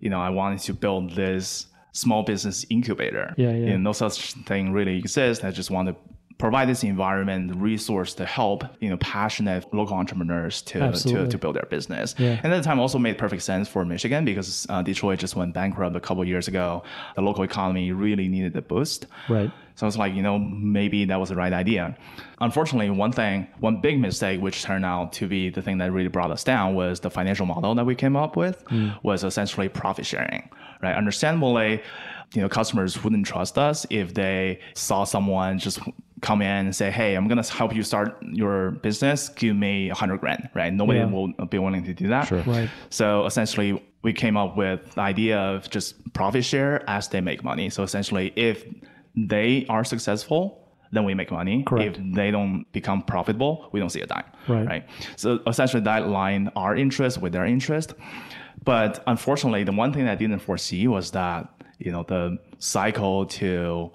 you 0.00 0.10
know, 0.10 0.20
I 0.20 0.30
wanted 0.30 0.60
to 0.60 0.74
build 0.74 1.14
this 1.14 1.66
small 1.92 2.22
business 2.22 2.66
incubator. 2.68 3.34
Yeah, 3.36 3.52
yeah. 3.52 3.72
And 3.72 3.84
no 3.84 3.92
such 3.92 4.34
thing 4.44 4.72
really 4.72 4.98
exists. 4.98 5.44
I 5.44 5.50
just 5.50 5.70
want 5.70 5.88
to 5.88 5.96
provide 6.38 6.68
this 6.68 6.84
environment, 6.84 7.54
resource 7.56 8.12
to 8.14 8.26
help, 8.26 8.64
you 8.80 8.90
know, 8.90 8.96
passionate 8.98 9.72
local 9.72 9.96
entrepreneurs 9.96 10.60
to, 10.62 10.78
to, 10.78 10.84
Absolutely. 10.84 11.28
to 11.28 11.38
build 11.38 11.56
their 11.56 11.66
business. 11.70 12.14
Yeah. 12.18 12.38
And 12.42 12.52
at 12.52 12.58
the 12.58 12.62
time 12.62 12.78
also 12.78 12.98
made 12.98 13.16
perfect 13.16 13.42
sense 13.42 13.68
for 13.68 13.84
Michigan 13.84 14.24
because 14.24 14.66
uh, 14.68 14.82
Detroit 14.82 15.18
just 15.18 15.34
went 15.34 15.54
bankrupt 15.54 15.96
a 15.96 16.00
couple 16.00 16.22
of 16.22 16.28
years 16.28 16.46
ago. 16.46 16.82
The 17.14 17.22
local 17.22 17.42
economy 17.42 17.90
really 17.92 18.28
needed 18.28 18.54
a 18.56 18.62
boost. 18.62 19.06
Right. 19.28 19.50
So 19.76 19.86
I 19.86 19.88
was 19.88 19.98
like, 19.98 20.14
you 20.14 20.22
know, 20.22 20.38
maybe 20.38 21.04
that 21.06 21.20
was 21.20 21.28
the 21.30 21.36
right 21.36 21.52
idea. 21.52 21.96
Unfortunately, 22.40 22.88
one 22.90 23.12
thing, 23.12 23.46
one 23.60 23.80
big 23.80 23.98
mistake, 23.98 24.40
which 24.40 24.62
turned 24.62 24.84
out 24.84 25.12
to 25.14 25.28
be 25.28 25.50
the 25.50 25.62
thing 25.62 25.78
that 25.78 25.92
really 25.92 26.08
brought 26.08 26.30
us 26.30 26.44
down, 26.44 26.74
was 26.74 27.00
the 27.00 27.10
financial 27.10 27.44
model 27.46 27.74
that 27.74 27.84
we 27.84 27.94
came 27.94 28.16
up 28.16 28.36
with 28.36 28.62
was 29.02 29.22
essentially 29.24 29.68
profit 29.68 30.06
sharing. 30.06 30.48
Right? 30.82 30.94
Understandably, 30.94 31.82
you 32.34 32.42
know, 32.42 32.48
customers 32.48 33.02
wouldn't 33.02 33.26
trust 33.26 33.58
us 33.58 33.86
if 33.90 34.14
they 34.14 34.60
saw 34.74 35.04
someone 35.04 35.58
just 35.58 35.78
come 36.22 36.40
in 36.42 36.48
and 36.66 36.74
say, 36.74 36.90
"Hey, 36.90 37.14
I'm 37.14 37.28
gonna 37.28 37.44
help 37.46 37.74
you 37.74 37.82
start 37.82 38.16
your 38.22 38.70
business. 38.70 39.28
Give 39.28 39.54
me 39.56 39.90
a 39.90 39.94
hundred 39.94 40.20
grand." 40.20 40.48
Right? 40.54 40.72
Nobody 40.72 41.00
Yeah. 41.00 41.06
will 41.06 41.28
be 41.50 41.58
willing 41.58 41.84
to 41.84 41.94
do 41.94 42.08
that. 42.08 42.28
Sure. 42.28 42.42
Right. 42.46 42.68
So 42.90 43.26
essentially, 43.26 43.82
we 44.02 44.12
came 44.12 44.36
up 44.36 44.56
with 44.56 44.92
the 44.94 45.00
idea 45.02 45.38
of 45.38 45.68
just 45.70 46.12
profit 46.14 46.44
share 46.44 46.82
as 46.88 47.08
they 47.08 47.20
make 47.20 47.42
money. 47.44 47.68
So 47.70 47.82
essentially, 47.82 48.32
if 48.36 48.64
they 49.14 49.66
are 49.68 49.84
successful, 49.84 50.58
then 50.92 51.04
we 51.04 51.14
make 51.14 51.30
money. 51.30 51.62
Correct. 51.64 51.98
If 51.98 52.14
they 52.14 52.30
don't 52.30 52.64
become 52.72 53.02
profitable, 53.02 53.68
we 53.72 53.80
don't 53.80 53.90
see 53.90 54.00
a 54.00 54.06
dime. 54.06 54.24
Right. 54.48 54.84
So 55.16 55.40
essentially, 55.46 55.82
that 55.82 56.02
aligned 56.02 56.50
our 56.56 56.76
interest 56.76 57.20
with 57.20 57.32
their 57.32 57.44
interest. 57.44 57.94
But 58.64 59.02
unfortunately, 59.06 59.64
the 59.64 59.72
one 59.72 59.92
thing 59.92 60.04
that 60.06 60.12
I 60.12 60.14
didn't 60.16 60.40
foresee 60.40 60.86
was 60.88 61.10
that 61.12 61.48
you 61.78 61.92
know 61.92 62.04
the 62.04 62.38
cycle 62.58 63.26
to 63.26 63.90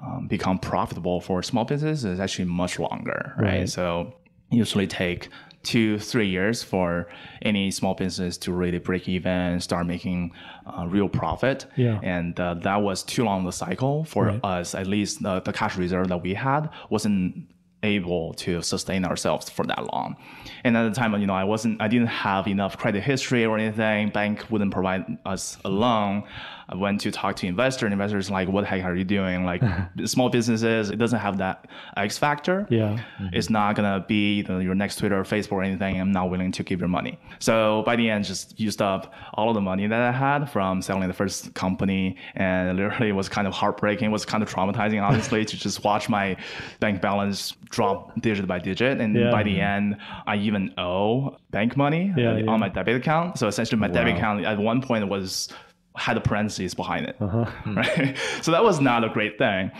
um, 0.00 0.26
become 0.28 0.58
profitable 0.58 1.20
for 1.20 1.42
small 1.42 1.64
business 1.64 2.04
is 2.04 2.20
actually 2.20 2.44
much 2.46 2.78
longer, 2.78 3.34
right? 3.38 3.60
Right. 3.60 3.68
So 3.68 4.14
usually 4.50 4.86
take 4.86 5.28
two, 5.62 5.98
three 5.98 6.28
years 6.28 6.62
for 6.62 7.08
any 7.42 7.70
small 7.72 7.94
business 7.94 8.36
to 8.38 8.52
really 8.52 8.78
break 8.78 9.08
even, 9.08 9.58
start 9.58 9.84
making 9.86 10.32
uh, 10.66 10.86
real 10.86 11.08
profit. 11.08 11.66
Yeah. 11.76 11.98
And 12.04 12.38
uh, 12.38 12.54
that 12.62 12.82
was 12.82 13.02
too 13.02 13.24
long 13.24 13.44
the 13.44 13.50
cycle 13.52 14.04
for 14.04 14.26
Right. 14.26 14.40
us. 14.44 14.74
At 14.76 14.86
least 14.86 15.22
the, 15.22 15.40
the 15.40 15.52
cash 15.52 15.76
reserve 15.76 16.08
that 16.08 16.22
we 16.22 16.34
had 16.34 16.70
wasn't 16.88 17.48
able 17.82 18.32
to 18.34 18.62
sustain 18.62 19.04
ourselves 19.04 19.50
for 19.50 19.64
that 19.66 19.92
long. 19.92 20.16
And 20.64 20.76
at 20.76 20.84
the 20.88 20.94
time, 20.94 21.14
you 21.20 21.26
know, 21.26 21.34
I 21.34 21.44
wasn't, 21.44 21.80
I 21.82 21.88
didn't 21.88 22.08
have 22.08 22.46
enough 22.48 22.76
credit 22.78 23.02
history 23.02 23.44
or 23.44 23.58
anything. 23.58 24.10
Bank 24.10 24.44
wouldn't 24.50 24.72
provide 24.72 25.04
us 25.24 25.58
a 25.64 25.68
loan. 25.68 26.22
I 26.68 26.74
went 26.74 27.00
to 27.02 27.10
talk 27.12 27.36
to 27.36 27.46
investor, 27.46 27.86
and 27.86 27.92
investors 27.92 28.30
like, 28.30 28.48
"What 28.48 28.62
the 28.62 28.66
heck 28.66 28.84
are 28.84 28.94
you 28.94 29.04
doing? 29.04 29.44
Like, 29.44 29.62
small 30.06 30.28
businesses, 30.28 30.90
it 30.90 30.96
doesn't 30.96 31.20
have 31.20 31.38
that 31.38 31.66
X 31.96 32.18
factor. 32.18 32.66
Yeah. 32.70 32.98
It's 33.32 33.48
not 33.50 33.76
gonna 33.76 34.04
be 34.08 34.42
the, 34.42 34.58
your 34.58 34.74
next 34.74 34.96
Twitter 34.96 35.18
or 35.18 35.22
Facebook 35.24 35.52
or 35.52 35.62
anything. 35.62 36.00
I'm 36.00 36.10
not 36.12 36.30
willing 36.30 36.50
to 36.52 36.62
give 36.64 36.80
your 36.80 36.88
money. 36.88 37.18
So 37.38 37.82
by 37.86 37.94
the 37.96 38.10
end, 38.10 38.24
just 38.24 38.58
used 38.58 38.82
up 38.82 39.12
all 39.34 39.48
of 39.48 39.54
the 39.54 39.60
money 39.60 39.86
that 39.86 40.00
I 40.00 40.10
had 40.12 40.50
from 40.50 40.82
selling 40.82 41.06
the 41.06 41.14
first 41.14 41.54
company, 41.54 42.16
and 42.34 42.76
literally 42.76 43.10
it 43.10 43.12
was 43.14 43.28
kind 43.28 43.46
of 43.46 43.52
heartbreaking. 43.52 44.06
It 44.08 44.12
was 44.12 44.24
kind 44.24 44.42
of 44.42 44.52
traumatizing, 44.52 45.02
honestly, 45.02 45.44
to 45.44 45.56
just 45.56 45.84
watch 45.84 46.08
my 46.08 46.36
bank 46.80 47.00
balance 47.00 47.52
drop 47.70 48.20
digit 48.20 48.46
by 48.46 48.58
digit. 48.58 49.00
And 49.00 49.14
Yeah. 49.14 49.30
by 49.30 49.42
the 49.42 49.60
end, 49.60 49.96
I 50.26 50.36
even 50.36 50.72
owe 50.78 51.36
bank 51.50 51.76
money 51.76 52.12
Yeah, 52.16 52.30
uh, 52.30 52.32
on 52.32 52.44
yeah. 52.44 52.56
my 52.56 52.68
debit 52.68 52.96
account. 52.96 53.38
So 53.38 53.46
essentially, 53.46 53.80
my 53.80 53.88
debit 53.88 54.16
account 54.16 54.44
at 54.44 54.58
one 54.58 54.80
point 54.82 55.08
was 55.08 55.48
had 55.96 56.16
a 56.16 56.20
parentheses 56.20 56.74
behind 56.74 57.06
it 57.06 57.16
Uh-huh. 57.20 57.44
right? 57.74 58.16
So 58.42 58.50
that 58.52 58.62
was 58.62 58.80
not 58.80 59.04
a 59.04 59.08
great 59.08 59.38
thing. 59.38 59.70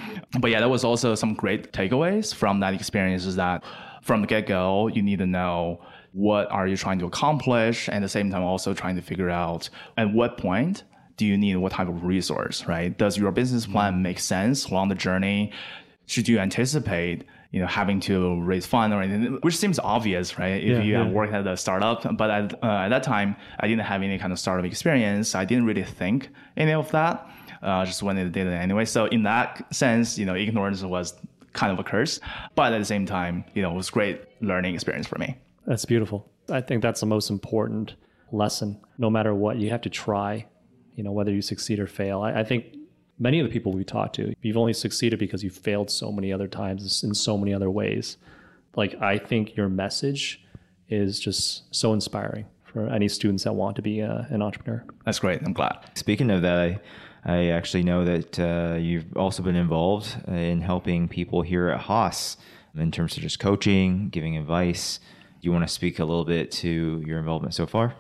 But 0.41 0.51
yeah, 0.51 0.61
that 0.61 0.69
was 0.71 0.85
also 0.85 1.15
some 1.15 1.35
great 1.35 1.73
takeaways 1.73 2.35
from 2.35 2.61
that 2.61 2.75
experience 2.75 3.25
is 3.27 3.37
that 3.37 3.63
from 4.03 4.21
the 4.23 4.27
get 4.27 4.47
go, 4.47 4.87
you 4.89 5.03
need 5.03 5.19
to 5.19 5.27
know 5.27 5.81
what 6.13 6.51
are 6.51 6.67
you 6.67 6.77
trying 6.77 6.99
to 7.01 7.07
accomplish 7.07 7.89
and 7.89 7.97
at 7.97 8.03
the 8.03 8.09
same 8.09 8.31
time 8.31 8.43
also 8.43 8.73
trying 8.73 8.97
to 8.97 9.03
figure 9.03 9.29
out 9.29 9.69
at 9.99 10.13
what 10.13 10.39
point 10.39 10.85
do 11.19 11.27
you 11.27 11.37
need 11.37 11.57
what 11.57 11.73
type 11.73 11.89
of 11.89 12.05
resource, 12.05 12.67
right? 12.67 12.97
Does 12.97 13.17
your 13.19 13.31
business 13.33 13.67
plan 13.67 14.03
make 14.03 14.19
sense 14.19 14.67
along 14.67 14.89
the 14.89 14.95
journey? 14.95 15.53
Should 16.07 16.29
you 16.29 16.39
anticipate, 16.39 17.25
you 17.51 17.61
know, 17.61 17.67
having 17.67 18.01
to 18.01 18.41
raise 18.43 18.67
fund 18.67 18.93
or 18.95 19.03
anything, 19.03 19.39
which 19.43 19.57
seems 19.57 19.79
obvious, 19.79 20.39
right? 20.39 20.63
If 20.63 20.79
Yeah, 20.79 20.83
you 20.83 20.95
have 20.95 21.09
worked 21.09 21.33
at 21.33 21.47
a 21.47 21.57
startup, 21.57 22.17
but 22.17 22.31
at, 22.31 22.55
uh, 22.63 22.67
at 22.85 22.89
that 22.91 23.03
time, 23.03 23.37
I 23.61 23.67
didn't 23.67 23.85
have 23.85 24.03
any 24.03 24.19
kind 24.19 24.33
of 24.33 24.39
startup 24.39 24.65
experience. 24.65 25.35
I 25.35 25.45
didn't 25.45 25.65
really 25.65 25.83
think 25.85 26.29
any 26.57 26.73
of 26.73 26.91
that. 26.93 27.29
Uh, 27.63 27.85
just 27.85 28.03
went 28.03 28.19
and 28.19 28.33
did 28.33 28.47
it 28.47 28.53
anyway. 28.53 28.85
So 28.85 29.07
in 29.07 29.23
that 29.25 29.75
sense, 29.75 30.19
you 30.19 30.27
know, 30.27 30.37
ignorance 30.37 30.83
was 30.83 31.15
kind 31.55 31.73
of 31.73 31.79
a 31.79 31.83
curse, 31.83 32.21
but 32.55 32.73
at 32.73 32.79
the 32.79 32.85
same 32.85 33.07
time, 33.07 33.45
you 33.55 33.63
know, 33.63 33.73
it 33.73 33.77
was 33.77 33.91
great 33.91 34.21
learning 34.41 34.75
experience 34.75 35.07
for 35.07 35.19
me. 35.19 35.37
That's 35.67 35.85
beautiful. 35.85 36.31
I 36.51 36.61
think 36.61 36.83
that's 36.83 37.01
the 37.01 37.07
most 37.07 37.31
important 37.31 37.97
lesson. 38.31 38.81
No 38.99 39.11
matter 39.11 39.35
what, 39.35 39.57
you 39.57 39.71
have 39.71 39.81
to 39.81 39.91
try, 39.91 40.47
you 40.95 41.03
know, 41.03 41.13
whether 41.13 41.33
you 41.33 41.43
succeed 41.43 41.81
or 41.81 41.87
fail. 41.87 42.21
I, 42.21 42.41
I 42.41 42.45
think 42.45 42.76
many 43.19 43.41
of 43.41 43.47
the 43.47 43.53
people 43.53 43.73
we 43.73 43.85
talk 43.85 44.13
to, 44.15 44.35
you've 44.43 44.57
only 44.57 44.73
succeeded 44.73 45.19
because 45.19 45.43
you've 45.43 45.57
failed 45.57 45.91
so 45.91 46.13
many 46.13 46.33
other 46.33 46.49
times 46.49 47.03
in 47.03 47.15
so 47.15 47.39
many 47.39 47.55
other 47.55 47.71
ways. 47.71 48.17
Like, 48.75 49.01
I 49.01 49.19
think 49.19 49.57
your 49.57 49.69
message 49.69 50.45
is 50.89 51.19
just 51.19 51.75
so 51.75 51.93
inspiring 51.93 52.47
for 52.65 52.89
any 52.89 53.09
students 53.09 53.45
that 53.45 53.55
want 53.55 53.77
to 53.77 53.83
be 53.83 54.03
uh, 54.03 54.25
an 54.29 54.43
entrepreneur. 54.43 54.85
That's 55.05 55.19
great. 55.19 55.41
I'm 55.43 55.53
glad. 55.53 55.79
Speaking 55.95 56.31
of 56.31 56.43
that, 56.43 56.59
I, 56.59 56.81
I 57.25 57.47
actually 57.47 57.83
know 57.83 58.05
that 58.05 58.39
uh, 58.39 58.77
you've 58.77 59.17
also 59.17 59.43
been 59.43 59.57
involved 59.57 60.17
in 60.29 60.61
helping 60.61 61.09
people 61.09 61.43
here 61.43 61.69
at 61.71 61.81
Haas 61.81 62.37
in 62.77 62.91
terms 62.91 63.17
of 63.17 63.23
just 63.23 63.39
coaching, 63.39 64.11
giving 64.11 64.37
advice. 64.37 65.01
Do 65.41 65.47
you 65.47 65.53
want 65.53 65.67
to 65.67 65.73
speak 65.73 65.99
a 65.99 66.05
little 66.05 66.25
bit 66.25 66.51
to 66.53 67.03
your 67.07 67.19
involvement 67.19 67.55
so 67.55 67.67
far? 67.67 67.95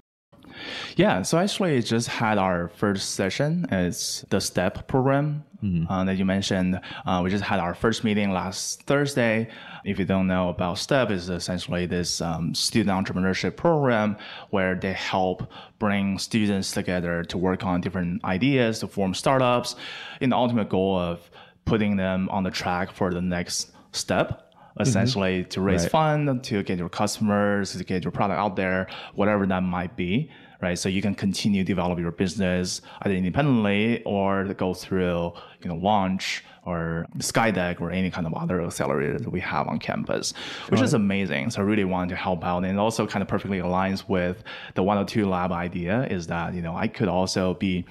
Yeah, 0.96 1.22
so 1.22 1.38
actually, 1.38 1.80
just 1.82 2.08
had 2.08 2.38
our 2.38 2.68
first 2.68 3.14
session. 3.14 3.66
It's 3.70 4.22
the 4.30 4.40
STEP 4.40 4.86
program 4.88 5.44
uh, 5.88 6.04
that 6.04 6.16
you 6.16 6.24
mentioned. 6.24 6.80
Uh, 7.06 7.20
we 7.24 7.30
just 7.30 7.42
had 7.42 7.58
our 7.58 7.74
first 7.74 8.04
meeting 8.04 8.30
last 8.30 8.82
Thursday. 8.82 9.48
If 9.84 9.98
you 9.98 10.04
don't 10.04 10.26
know 10.28 10.48
about 10.48 10.78
STEP, 10.78 11.10
it's 11.10 11.28
essentially 11.28 11.86
this 11.86 12.20
um, 12.20 12.54
student 12.54 12.90
entrepreneurship 13.06 13.56
program 13.56 14.16
where 14.50 14.74
they 14.76 14.92
help 14.92 15.50
bring 15.78 16.18
students 16.18 16.70
together 16.72 17.24
to 17.24 17.38
work 17.38 17.64
on 17.64 17.80
different 17.80 18.24
ideas 18.24 18.78
to 18.80 18.86
form 18.86 19.12
startups, 19.14 19.74
in 20.20 20.30
the 20.30 20.36
ultimate 20.36 20.68
goal 20.68 20.98
of 20.98 21.28
putting 21.64 21.96
them 21.96 22.28
on 22.30 22.44
the 22.44 22.50
track 22.50 22.92
for 22.92 23.12
the 23.12 23.20
next 23.20 23.72
step 23.92 24.42
essentially 24.78 25.42
to 25.44 25.60
raise 25.62 25.84
Right. 25.84 25.90
fund, 25.90 26.44
to 26.44 26.62
get 26.62 26.78
your 26.78 26.90
customers, 26.90 27.72
to 27.72 27.82
get 27.82 28.04
your 28.04 28.10
product 28.12 28.38
out 28.38 28.56
there, 28.56 28.86
whatever 29.14 29.46
that 29.46 29.62
might 29.62 29.96
be, 29.96 30.30
right? 30.60 30.78
So 30.78 30.88
you 30.88 31.02
can 31.02 31.14
continue 31.14 31.62
to 31.62 31.66
develop 31.66 31.98
your 31.98 32.12
business 32.12 32.80
either 33.02 33.14
independently 33.14 34.02
or 34.04 34.44
go 34.54 34.74
through, 34.74 35.32
you 35.62 35.68
know, 35.68 35.76
launch 35.76 36.44
or 36.64 37.06
Skydeck 37.18 37.80
or 37.80 37.90
any 37.90 38.10
kind 38.10 38.26
of 38.26 38.34
other 38.34 38.60
accelerator 38.60 39.18
that 39.18 39.30
we 39.30 39.40
have 39.40 39.68
on 39.68 39.78
campus, 39.78 40.34
which 40.68 40.80
is 40.80 40.94
amazing. 40.94 41.50
So 41.50 41.60
I 41.60 41.64
really 41.64 41.84
wanted 41.84 42.10
to 42.10 42.16
help 42.16 42.44
out. 42.44 42.64
And 42.64 42.72
it 42.72 42.78
also 42.78 43.06
kind 43.06 43.22
of 43.22 43.28
perfectly 43.28 43.58
aligns 43.58 44.08
with 44.08 44.42
the 44.74 44.82
102 44.82 45.28
lab 45.28 45.52
idea 45.52 46.06
is 46.10 46.26
that, 46.26 46.54
you 46.54 46.62
know, 46.62 46.76
I 46.76 46.88
could 46.88 47.08
also 47.08 47.54
be 47.54 47.84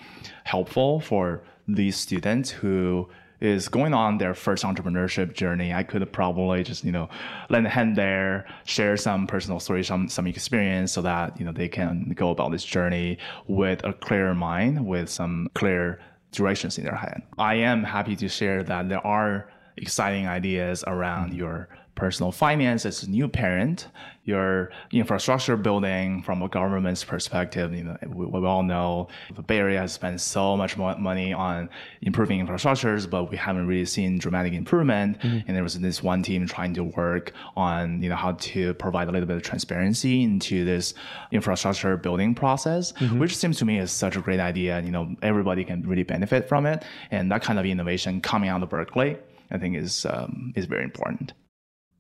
helpful 0.44 1.00
for 1.00 1.42
these 1.68 1.96
students 1.96 2.50
who 2.52 3.10
is 3.46 3.70
going 3.70 3.94
on 3.94 4.18
their 4.18 4.34
first 4.34 4.64
entrepreneurship 4.64 5.34
journey, 5.34 5.74
I 5.74 5.84
could 5.84 6.12
probably 6.12 6.64
just, 6.64 6.84
you 6.84 6.92
know, 6.92 7.08
lend 7.50 7.68
a 7.68 7.70
hand 7.70 7.96
there, 7.96 8.46
share 8.66 8.98
some 8.98 9.28
personal 9.28 9.60
stories, 9.60 9.88
some 9.88 10.10
some 10.10 10.28
experience 10.28 10.92
so 10.94 11.02
that, 11.02 11.40
you 11.40 11.46
know, 11.46 11.52
they 11.52 11.70
can 11.70 12.14
go 12.16 12.32
about 12.32 12.52
this 12.52 12.64
journey 12.64 13.18
with 13.48 13.84
a 13.84 13.94
clear 13.94 14.34
mind, 14.34 14.86
with 14.86 15.10
some 15.10 15.48
clear 15.54 16.00
directions 16.32 16.78
in 16.78 16.84
their 16.84 16.96
head. 16.96 17.22
I 17.38 17.56
am 17.56 17.84
happy 17.84 18.16
to 18.18 18.28
share 18.28 18.64
that 18.64 18.90
there 18.90 19.06
are 19.06 19.50
exciting 19.78 20.28
ideas 20.28 20.84
around 20.88 21.34
your 21.34 21.70
personal 21.96 22.32
finance 22.32 22.86
as 22.86 23.04
a 23.04 23.10
new 23.10 23.28
parent, 23.28 23.88
your 24.26 24.70
infrastructure 24.92 25.56
building 25.56 26.22
from 26.24 26.42
a 26.42 26.50
government's 26.50 27.04
perspective. 27.04 27.74
You 27.74 27.86
know, 27.86 27.98
we, 28.08 28.26
we 28.26 28.46
all 28.46 28.64
know 28.64 29.08
the 29.34 29.42
Bay 29.42 29.60
Area 29.60 29.80
has 29.80 29.94
spent 29.94 30.20
so 30.20 30.58
much 30.58 30.78
more 30.78 30.98
money 30.98 31.32
on 31.32 31.70
improving 32.02 32.46
infrastructures, 32.46 33.10
but 33.10 33.32
we 33.32 33.38
haven't 33.38 33.68
really 33.68 33.86
seen 33.86 34.18
dramatic 34.18 34.54
improvement. 34.54 35.20
Mm-hmm. 35.20 35.48
And 35.48 35.56
there 35.56 35.64
was 35.64 35.80
this 35.80 36.04
one 36.04 36.22
team 36.22 36.46
trying 36.48 36.74
to 36.74 36.84
work 36.84 37.34
on 37.56 38.02
you 38.04 38.10
know 38.10 38.16
how 38.16 38.34
to 38.34 38.74
provide 38.74 39.08
a 39.08 39.12
little 39.12 39.28
bit 39.28 39.38
of 39.38 39.44
transparency 39.44 40.24
into 40.24 40.66
this 40.66 40.94
infrastructure 41.32 41.96
building 41.96 42.36
process, 42.36 42.92
mm-hmm. 42.94 43.20
which 43.20 43.38
seems 43.38 43.58
to 43.60 43.66
me 43.66 43.80
is 43.80 43.92
such 43.92 44.16
a 44.16 44.22
great 44.22 44.40
idea. 44.40 44.82
You 44.82 44.92
know, 44.92 45.16
everybody 45.22 45.64
can 45.64 45.88
really 45.88 46.04
benefit 46.04 46.50
from 46.50 46.66
it, 46.66 46.84
and 47.12 47.32
that 47.32 47.42
kind 47.42 47.58
of 47.58 47.66
innovation 47.66 48.22
coming 48.22 48.50
out 48.50 48.62
of 48.62 48.70
Berkeley. 48.70 49.18
I 49.52 49.60
think 49.60 49.78
is 49.78 50.06
um, 50.10 50.54
is 50.56 50.66
very 50.66 50.84
important. 50.84 51.34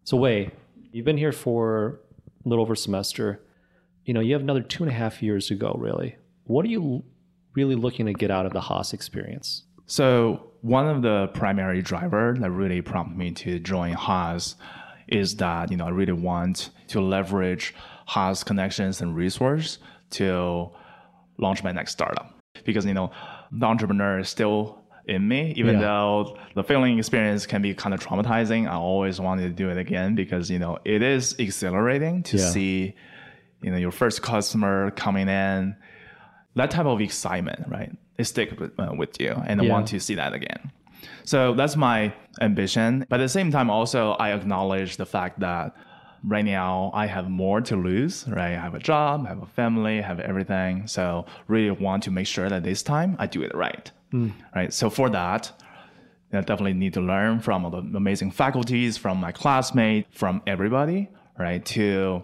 So 0.05 0.17
Wei, 0.17 0.51
you've 0.91 1.03
been 1.03 1.17
here 1.17 1.31
for 1.31 1.99
a 2.45 2.47
little 2.47 2.61
over 2.61 2.73
a 2.73 2.77
semester. 2.77 3.41
You 4.05 4.13
know, 4.13 4.19
you 4.19 4.33
have 4.33 4.43
another 4.43 4.61
two 4.61 4.83
and 4.83 4.91
a 4.91 4.95
half 4.95 5.23
years 5.23 5.47
to 5.47 5.55
go, 5.55 5.75
really. 5.79 6.15
What 6.43 6.63
are 6.63 6.69
you 6.69 7.03
really 7.55 7.73
looking 7.73 8.05
to 8.05 8.13
get 8.13 8.29
out 8.29 8.45
of 8.45 8.53
the 8.53 8.61
Haas 8.61 8.93
experience? 8.93 9.63
So 9.87 10.51
one 10.61 10.87
of 10.87 11.01
the 11.01 11.31
primary 11.33 11.81
driver 11.81 12.37
that 12.39 12.51
really 12.51 12.83
prompted 12.83 13.17
me 13.17 13.31
to 13.31 13.57
join 13.57 13.93
Haas 13.93 14.57
is 15.07 15.37
that, 15.37 15.71
you 15.71 15.77
know, 15.77 15.87
I 15.87 15.89
really 15.89 16.13
want 16.13 16.69
to 16.89 17.01
leverage 17.01 17.73
Haas 18.05 18.43
connections 18.43 19.01
and 19.01 19.15
resource 19.15 19.79
to 20.11 20.69
launch 21.39 21.63
my 21.63 21.71
next 21.71 21.93
startup. 21.93 22.31
Because, 22.63 22.85
you 22.85 22.93
know, 22.93 23.09
the 23.51 23.65
entrepreneur 23.65 24.19
is 24.19 24.29
still 24.29 24.84
in 25.07 25.27
me, 25.27 25.53
even 25.55 25.75
yeah. 25.75 25.81
though 25.81 26.37
the 26.55 26.63
failing 26.63 26.97
experience 26.97 27.45
can 27.45 27.61
be 27.61 27.73
kind 27.73 27.93
of 27.93 27.99
traumatizing. 27.99 28.67
I 28.67 28.75
always 28.75 29.19
wanted 29.19 29.43
to 29.43 29.49
do 29.49 29.69
it 29.69 29.77
again 29.77 30.15
because 30.15 30.49
you 30.49 30.59
know 30.59 30.77
it 30.85 31.01
is 31.01 31.33
exhilarating 31.37 32.23
to 32.23 32.37
yeah. 32.37 32.49
see, 32.49 32.95
you 33.61 33.71
know, 33.71 33.77
your 33.77 33.91
first 33.91 34.21
customer 34.21 34.91
coming 34.91 35.27
in, 35.27 35.75
that 36.55 36.71
type 36.71 36.85
of 36.85 37.01
excitement, 37.01 37.67
right? 37.67 37.91
It 38.17 38.25
stick 38.25 38.59
with, 38.59 38.79
uh, 38.79 38.93
with 38.97 39.19
you, 39.19 39.31
and 39.45 39.61
I 39.61 39.67
want 39.67 39.87
to 39.89 39.99
see 39.99 40.15
that 40.15 40.33
again. 40.33 40.71
So 41.23 41.53
that's 41.53 41.75
my 41.75 42.13
ambition. 42.39 43.05
But 43.09 43.19
at 43.19 43.23
the 43.23 43.29
same 43.29 43.51
time, 43.51 43.69
also 43.69 44.11
I 44.11 44.31
acknowledge 44.31 44.97
the 44.97 45.05
fact 45.05 45.39
that 45.39 45.75
right 46.23 46.45
now 46.45 46.91
I 46.93 47.07
have 47.07 47.29
more 47.29 47.61
to 47.61 47.75
lose, 47.75 48.25
right? 48.27 48.55
I 48.55 48.59
have 48.59 48.75
a 48.75 48.79
job, 48.79 49.25
I 49.25 49.29
have 49.29 49.41
a 49.41 49.47
family, 49.47 49.99
I 49.99 50.01
have 50.01 50.19
everything. 50.19 50.87
So 50.87 51.25
really 51.47 51.71
want 51.71 52.03
to 52.03 52.11
make 52.11 52.27
sure 52.27 52.49
that 52.49 52.63
this 52.63 52.81
time 52.83 53.15
I 53.19 53.27
do 53.27 53.43
it 53.43 53.53
right. 53.55 53.91
Mm. 54.15 54.33
Right. 54.55 54.73
So 54.73 54.89
for 54.89 55.09
that, 55.09 55.51
I 56.33 56.41
definitely 56.41 56.73
need 56.73 56.93
to 56.93 57.01
learn 57.01 57.39
from 57.39 57.63
the 57.63 57.97
amazing 57.97 58.31
faculties, 58.31 58.97
from 58.97 59.19
my 59.19 59.31
classmates, 59.31 60.07
from 60.17 60.41
everybody, 60.47 61.09
right? 61.37 61.63
To 61.65 62.23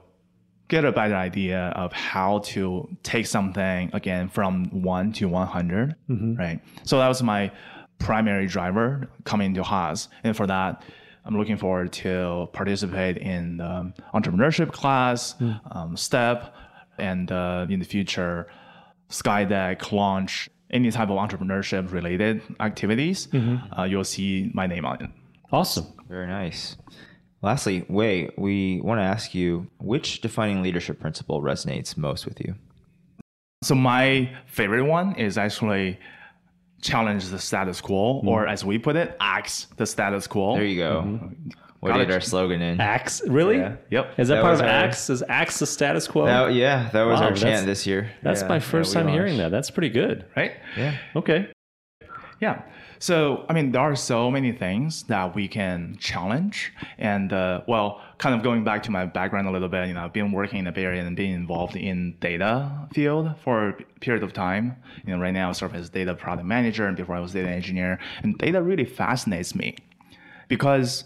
get 0.67 0.85
a 0.85 0.91
better 0.91 1.15
idea 1.15 1.73
of 1.75 1.91
how 1.91 2.39
to 2.39 2.87
take 3.03 3.25
something 3.25 3.89
again 3.93 4.29
from 4.29 4.65
one 4.81 5.11
to 5.13 5.27
100, 5.27 5.95
mm-hmm. 6.09 6.35
right? 6.35 6.61
So 6.83 6.97
that 6.97 7.07
was 7.07 7.21
my 7.21 7.51
primary 7.99 8.47
driver 8.47 9.09
coming 9.25 9.53
to 9.55 9.63
Haas. 9.63 10.07
And 10.23 10.35
for 10.35 10.47
that, 10.47 10.83
I'm 11.25 11.37
looking 11.37 11.57
forward 11.57 11.91
to 11.93 12.49
participate 12.53 13.17
in 13.17 13.57
the 13.57 13.93
entrepreneurship 14.13 14.71
class, 14.71 15.35
mm. 15.35 15.59
um, 15.75 15.95
STEP, 15.95 16.55
and 16.97 17.31
uh, 17.31 17.67
in 17.69 17.79
the 17.79 17.85
future, 17.85 18.47
Skydeck 19.09 19.91
launch 19.91 20.49
any 20.71 20.91
type 20.91 21.09
of 21.09 21.17
entrepreneurship 21.17 21.91
related 21.91 22.41
activities, 22.59 23.27
mm-hmm. 23.27 23.79
uh, 23.79 23.83
you'll 23.83 24.03
see 24.03 24.49
my 24.53 24.67
name 24.67 24.85
on 24.85 25.03
it. 25.03 25.09
Awesome. 25.51 25.87
Very 26.07 26.27
nice. 26.27 26.77
Lastly, 27.41 27.85
Wei, 27.89 28.29
we 28.37 28.81
want 28.81 28.99
to 28.99 29.03
ask 29.03 29.33
you 29.33 29.67
which 29.79 30.21
defining 30.21 30.61
leadership 30.61 30.99
principle 30.99 31.41
resonates 31.41 31.97
most 31.97 32.25
with 32.25 32.39
you? 32.39 32.55
So, 33.63 33.75
my 33.75 34.31
favorite 34.45 34.85
one 34.85 35.15
is 35.15 35.37
actually 35.37 35.99
challenge 36.81 37.29
the 37.29 37.39
status 37.39 37.81
quo, 37.81 38.15
mm-hmm. 38.15 38.27
or 38.27 38.47
as 38.47 38.63
we 38.65 38.77
put 38.77 38.95
it, 38.95 39.15
axe 39.19 39.67
the 39.77 39.85
status 39.85 40.27
quo. 40.27 40.55
There 40.55 40.65
you 40.65 40.77
go. 40.77 41.03
Mm-hmm. 41.05 41.49
What 41.81 41.97
did 41.97 42.11
our 42.11 42.21
slogan 42.21 42.61
in? 42.61 42.79
Axe, 42.79 43.23
really? 43.27 43.57
Yeah. 43.57 43.75
Yep. 43.89 44.19
Is 44.19 44.27
that, 44.27 44.35
that 44.35 44.41
part 44.43 44.53
of 44.53 44.61
our, 44.61 44.67
Axe? 44.67 45.09
Is 45.09 45.23
Axe 45.27 45.57
the 45.57 45.65
status 45.65 46.07
quo? 46.07 46.25
That, 46.25 46.53
yeah, 46.53 46.89
that 46.93 47.03
was 47.03 47.19
wow, 47.19 47.29
our 47.29 47.33
chant 47.33 47.65
this 47.65 47.87
year. 47.87 48.11
That's 48.21 48.43
yeah, 48.43 48.47
my 48.49 48.59
first 48.59 48.93
time 48.93 49.07
launched. 49.07 49.15
hearing 49.15 49.37
that. 49.37 49.49
That's 49.49 49.71
pretty 49.71 49.89
good. 49.89 50.25
Right? 50.35 50.53
Yeah. 50.77 50.95
Okay. 51.15 51.51
Yeah. 52.39 52.61
So, 52.99 53.47
I 53.49 53.53
mean, 53.53 53.71
there 53.71 53.81
are 53.81 53.95
so 53.95 54.29
many 54.29 54.51
things 54.51 55.03
that 55.03 55.33
we 55.33 55.47
can 55.47 55.97
challenge. 55.99 56.71
And, 56.99 57.33
uh, 57.33 57.61
well, 57.67 57.99
kind 58.19 58.35
of 58.35 58.43
going 58.43 58.63
back 58.63 58.83
to 58.83 58.91
my 58.91 59.07
background 59.07 59.47
a 59.47 59.51
little 59.51 59.67
bit, 59.67 59.87
you 59.87 59.95
know, 59.95 60.05
I've 60.05 60.13
been 60.13 60.31
working 60.31 60.59
in 60.59 60.65
the 60.65 60.71
Bay 60.71 60.85
Area 60.85 61.03
and 61.03 61.15
being 61.15 61.33
involved 61.33 61.75
in 61.75 62.15
data 62.19 62.87
field 62.93 63.33
for 63.43 63.69
a 63.69 63.73
period 64.01 64.21
of 64.21 64.33
time. 64.33 64.75
You 65.03 65.15
know, 65.15 65.19
right 65.19 65.31
now 65.31 65.49
I 65.49 65.53
serve 65.53 65.73
as 65.73 65.89
data 65.89 66.13
product 66.13 66.47
manager, 66.47 66.85
and 66.85 66.95
before 66.95 67.15
I 67.15 67.21
was 67.21 67.33
data 67.33 67.49
engineer. 67.49 67.97
And 68.21 68.37
data 68.37 68.61
really 68.61 68.85
fascinates 68.85 69.55
me 69.55 69.77
because 70.47 71.05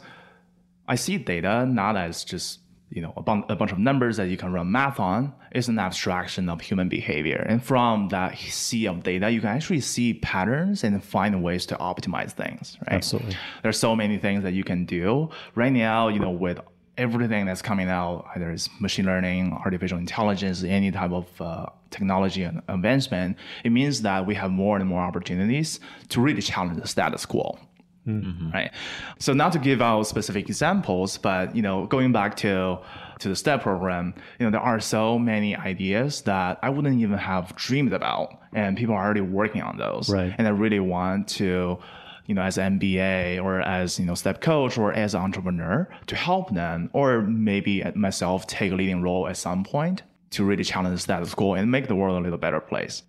I 0.87 0.95
see 0.95 1.17
data 1.17 1.65
not 1.65 1.97
as 1.97 2.23
just 2.23 2.59
you 2.89 3.01
know 3.01 3.13
a, 3.17 3.21
bun- 3.21 3.45
a 3.49 3.55
bunch 3.55 3.71
of 3.71 3.79
numbers 3.79 4.17
that 4.17 4.29
you 4.29 4.37
can 4.37 4.51
run 4.51 4.71
math 4.71 4.99
on. 4.99 5.33
It's 5.51 5.67
an 5.67 5.79
abstraction 5.79 6.49
of 6.49 6.61
human 6.61 6.89
behavior, 6.89 7.45
and 7.47 7.63
from 7.63 8.09
that 8.09 8.37
sea 8.37 8.87
of 8.87 9.03
data, 9.03 9.29
you 9.29 9.41
can 9.41 9.49
actually 9.49 9.81
see 9.81 10.13
patterns 10.13 10.83
and 10.83 11.03
find 11.03 11.41
ways 11.43 11.65
to 11.67 11.75
optimize 11.75 12.31
things. 12.31 12.77
Right? 12.81 12.95
Absolutely. 12.95 13.35
There's 13.63 13.79
so 13.79 13.95
many 13.95 14.17
things 14.17 14.43
that 14.43 14.53
you 14.53 14.63
can 14.63 14.85
do 14.85 15.29
right 15.55 15.71
now. 15.71 16.09
You 16.09 16.19
know 16.19 16.31
with 16.31 16.59
everything 16.97 17.45
that's 17.45 17.61
coming 17.61 17.89
out, 17.89 18.25
either 18.35 18.51
it's 18.51 18.69
machine 18.79 19.05
learning, 19.05 19.53
artificial 19.53 19.97
intelligence, 19.97 20.63
any 20.63 20.91
type 20.91 21.11
of 21.11 21.41
uh, 21.41 21.65
technology 21.89 22.43
and 22.43 22.61
advancement, 22.67 23.37
it 23.63 23.71
means 23.71 24.01
that 24.01 24.25
we 24.25 24.35
have 24.35 24.51
more 24.51 24.77
and 24.77 24.87
more 24.87 25.01
opportunities 25.01 25.79
to 26.09 26.21
really 26.21 26.41
challenge 26.41 26.79
the 26.79 26.87
status 26.87 27.25
quo. 27.25 27.57
Mm-hmm. 28.07 28.51
Right. 28.51 28.71
So 29.19 29.33
not 29.33 29.51
to 29.53 29.59
give 29.59 29.81
out 29.81 30.03
specific 30.03 30.47
examples, 30.47 31.17
but 31.17 31.55
you 31.55 31.61
know, 31.61 31.87
going 31.87 32.11
back 32.11 32.35
to 32.37 32.79
to 33.19 33.29
the 33.29 33.35
STEP 33.35 33.63
program, 33.63 34.13
you 34.39 34.45
know, 34.45 34.51
there 34.51 34.61
are 34.61 34.79
so 34.79 35.17
many 35.17 35.55
ideas 35.55 36.21
that 36.21 36.59
I 36.61 36.69
wouldn't 36.69 36.99
even 36.99 37.17
have 37.17 37.55
dreamed 37.55 37.93
about, 37.93 38.29
and 38.53 38.77
people 38.77 38.95
are 38.95 39.03
already 39.03 39.21
working 39.21 39.61
on 39.61 39.77
those. 39.77 40.09
Right. 40.09 40.33
And 40.37 40.47
I 40.47 40.51
really 40.51 40.79
want 40.79 41.27
to, 41.29 41.79
you 42.25 42.35
know, 42.35 42.41
as 42.41 42.57
an 42.57 42.79
MBA 42.79 43.43
or 43.43 43.61
as 43.61 43.99
you 43.99 44.05
know, 44.05 44.15
STEP 44.15 44.41
coach 44.41 44.77
or 44.77 44.93
as 44.93 45.15
an 45.15 45.21
entrepreneur 45.21 45.87
to 46.07 46.15
help 46.15 46.53
them, 46.53 46.89
or 46.93 47.21
maybe 47.21 47.83
myself 47.95 48.47
take 48.47 48.71
a 48.71 48.75
leading 48.75 49.01
role 49.01 49.27
at 49.27 49.37
some 49.37 49.63
point 49.63 50.03
to 50.31 50.43
really 50.43 50.63
challenge 50.63 50.93
the 50.93 50.99
status 50.99 51.33
quo 51.33 51.53
and 51.53 51.71
make 51.71 51.87
the 51.87 51.95
world 51.95 52.19
a 52.19 52.21
little 52.21 52.37
better 52.37 52.59
place. 52.59 53.03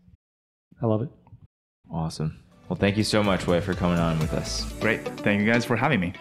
I 0.81 0.87
love 0.87 1.03
it. 1.03 1.09
Awesome. 1.91 2.43
Well, 2.69 2.77
thank 2.77 2.97
you 2.97 3.05
so 3.05 3.23
much, 3.23 3.47
Wei, 3.47 3.61
for 3.61 3.75
coming 3.75 3.99
on 3.99 4.19
with 4.19 4.33
us. 4.33 4.71
Great. 4.81 5.05
Thank 5.21 5.41
you 5.41 5.51
guys 5.51 5.65
for 5.65 5.77
having 5.77 6.01
me. 6.01 6.13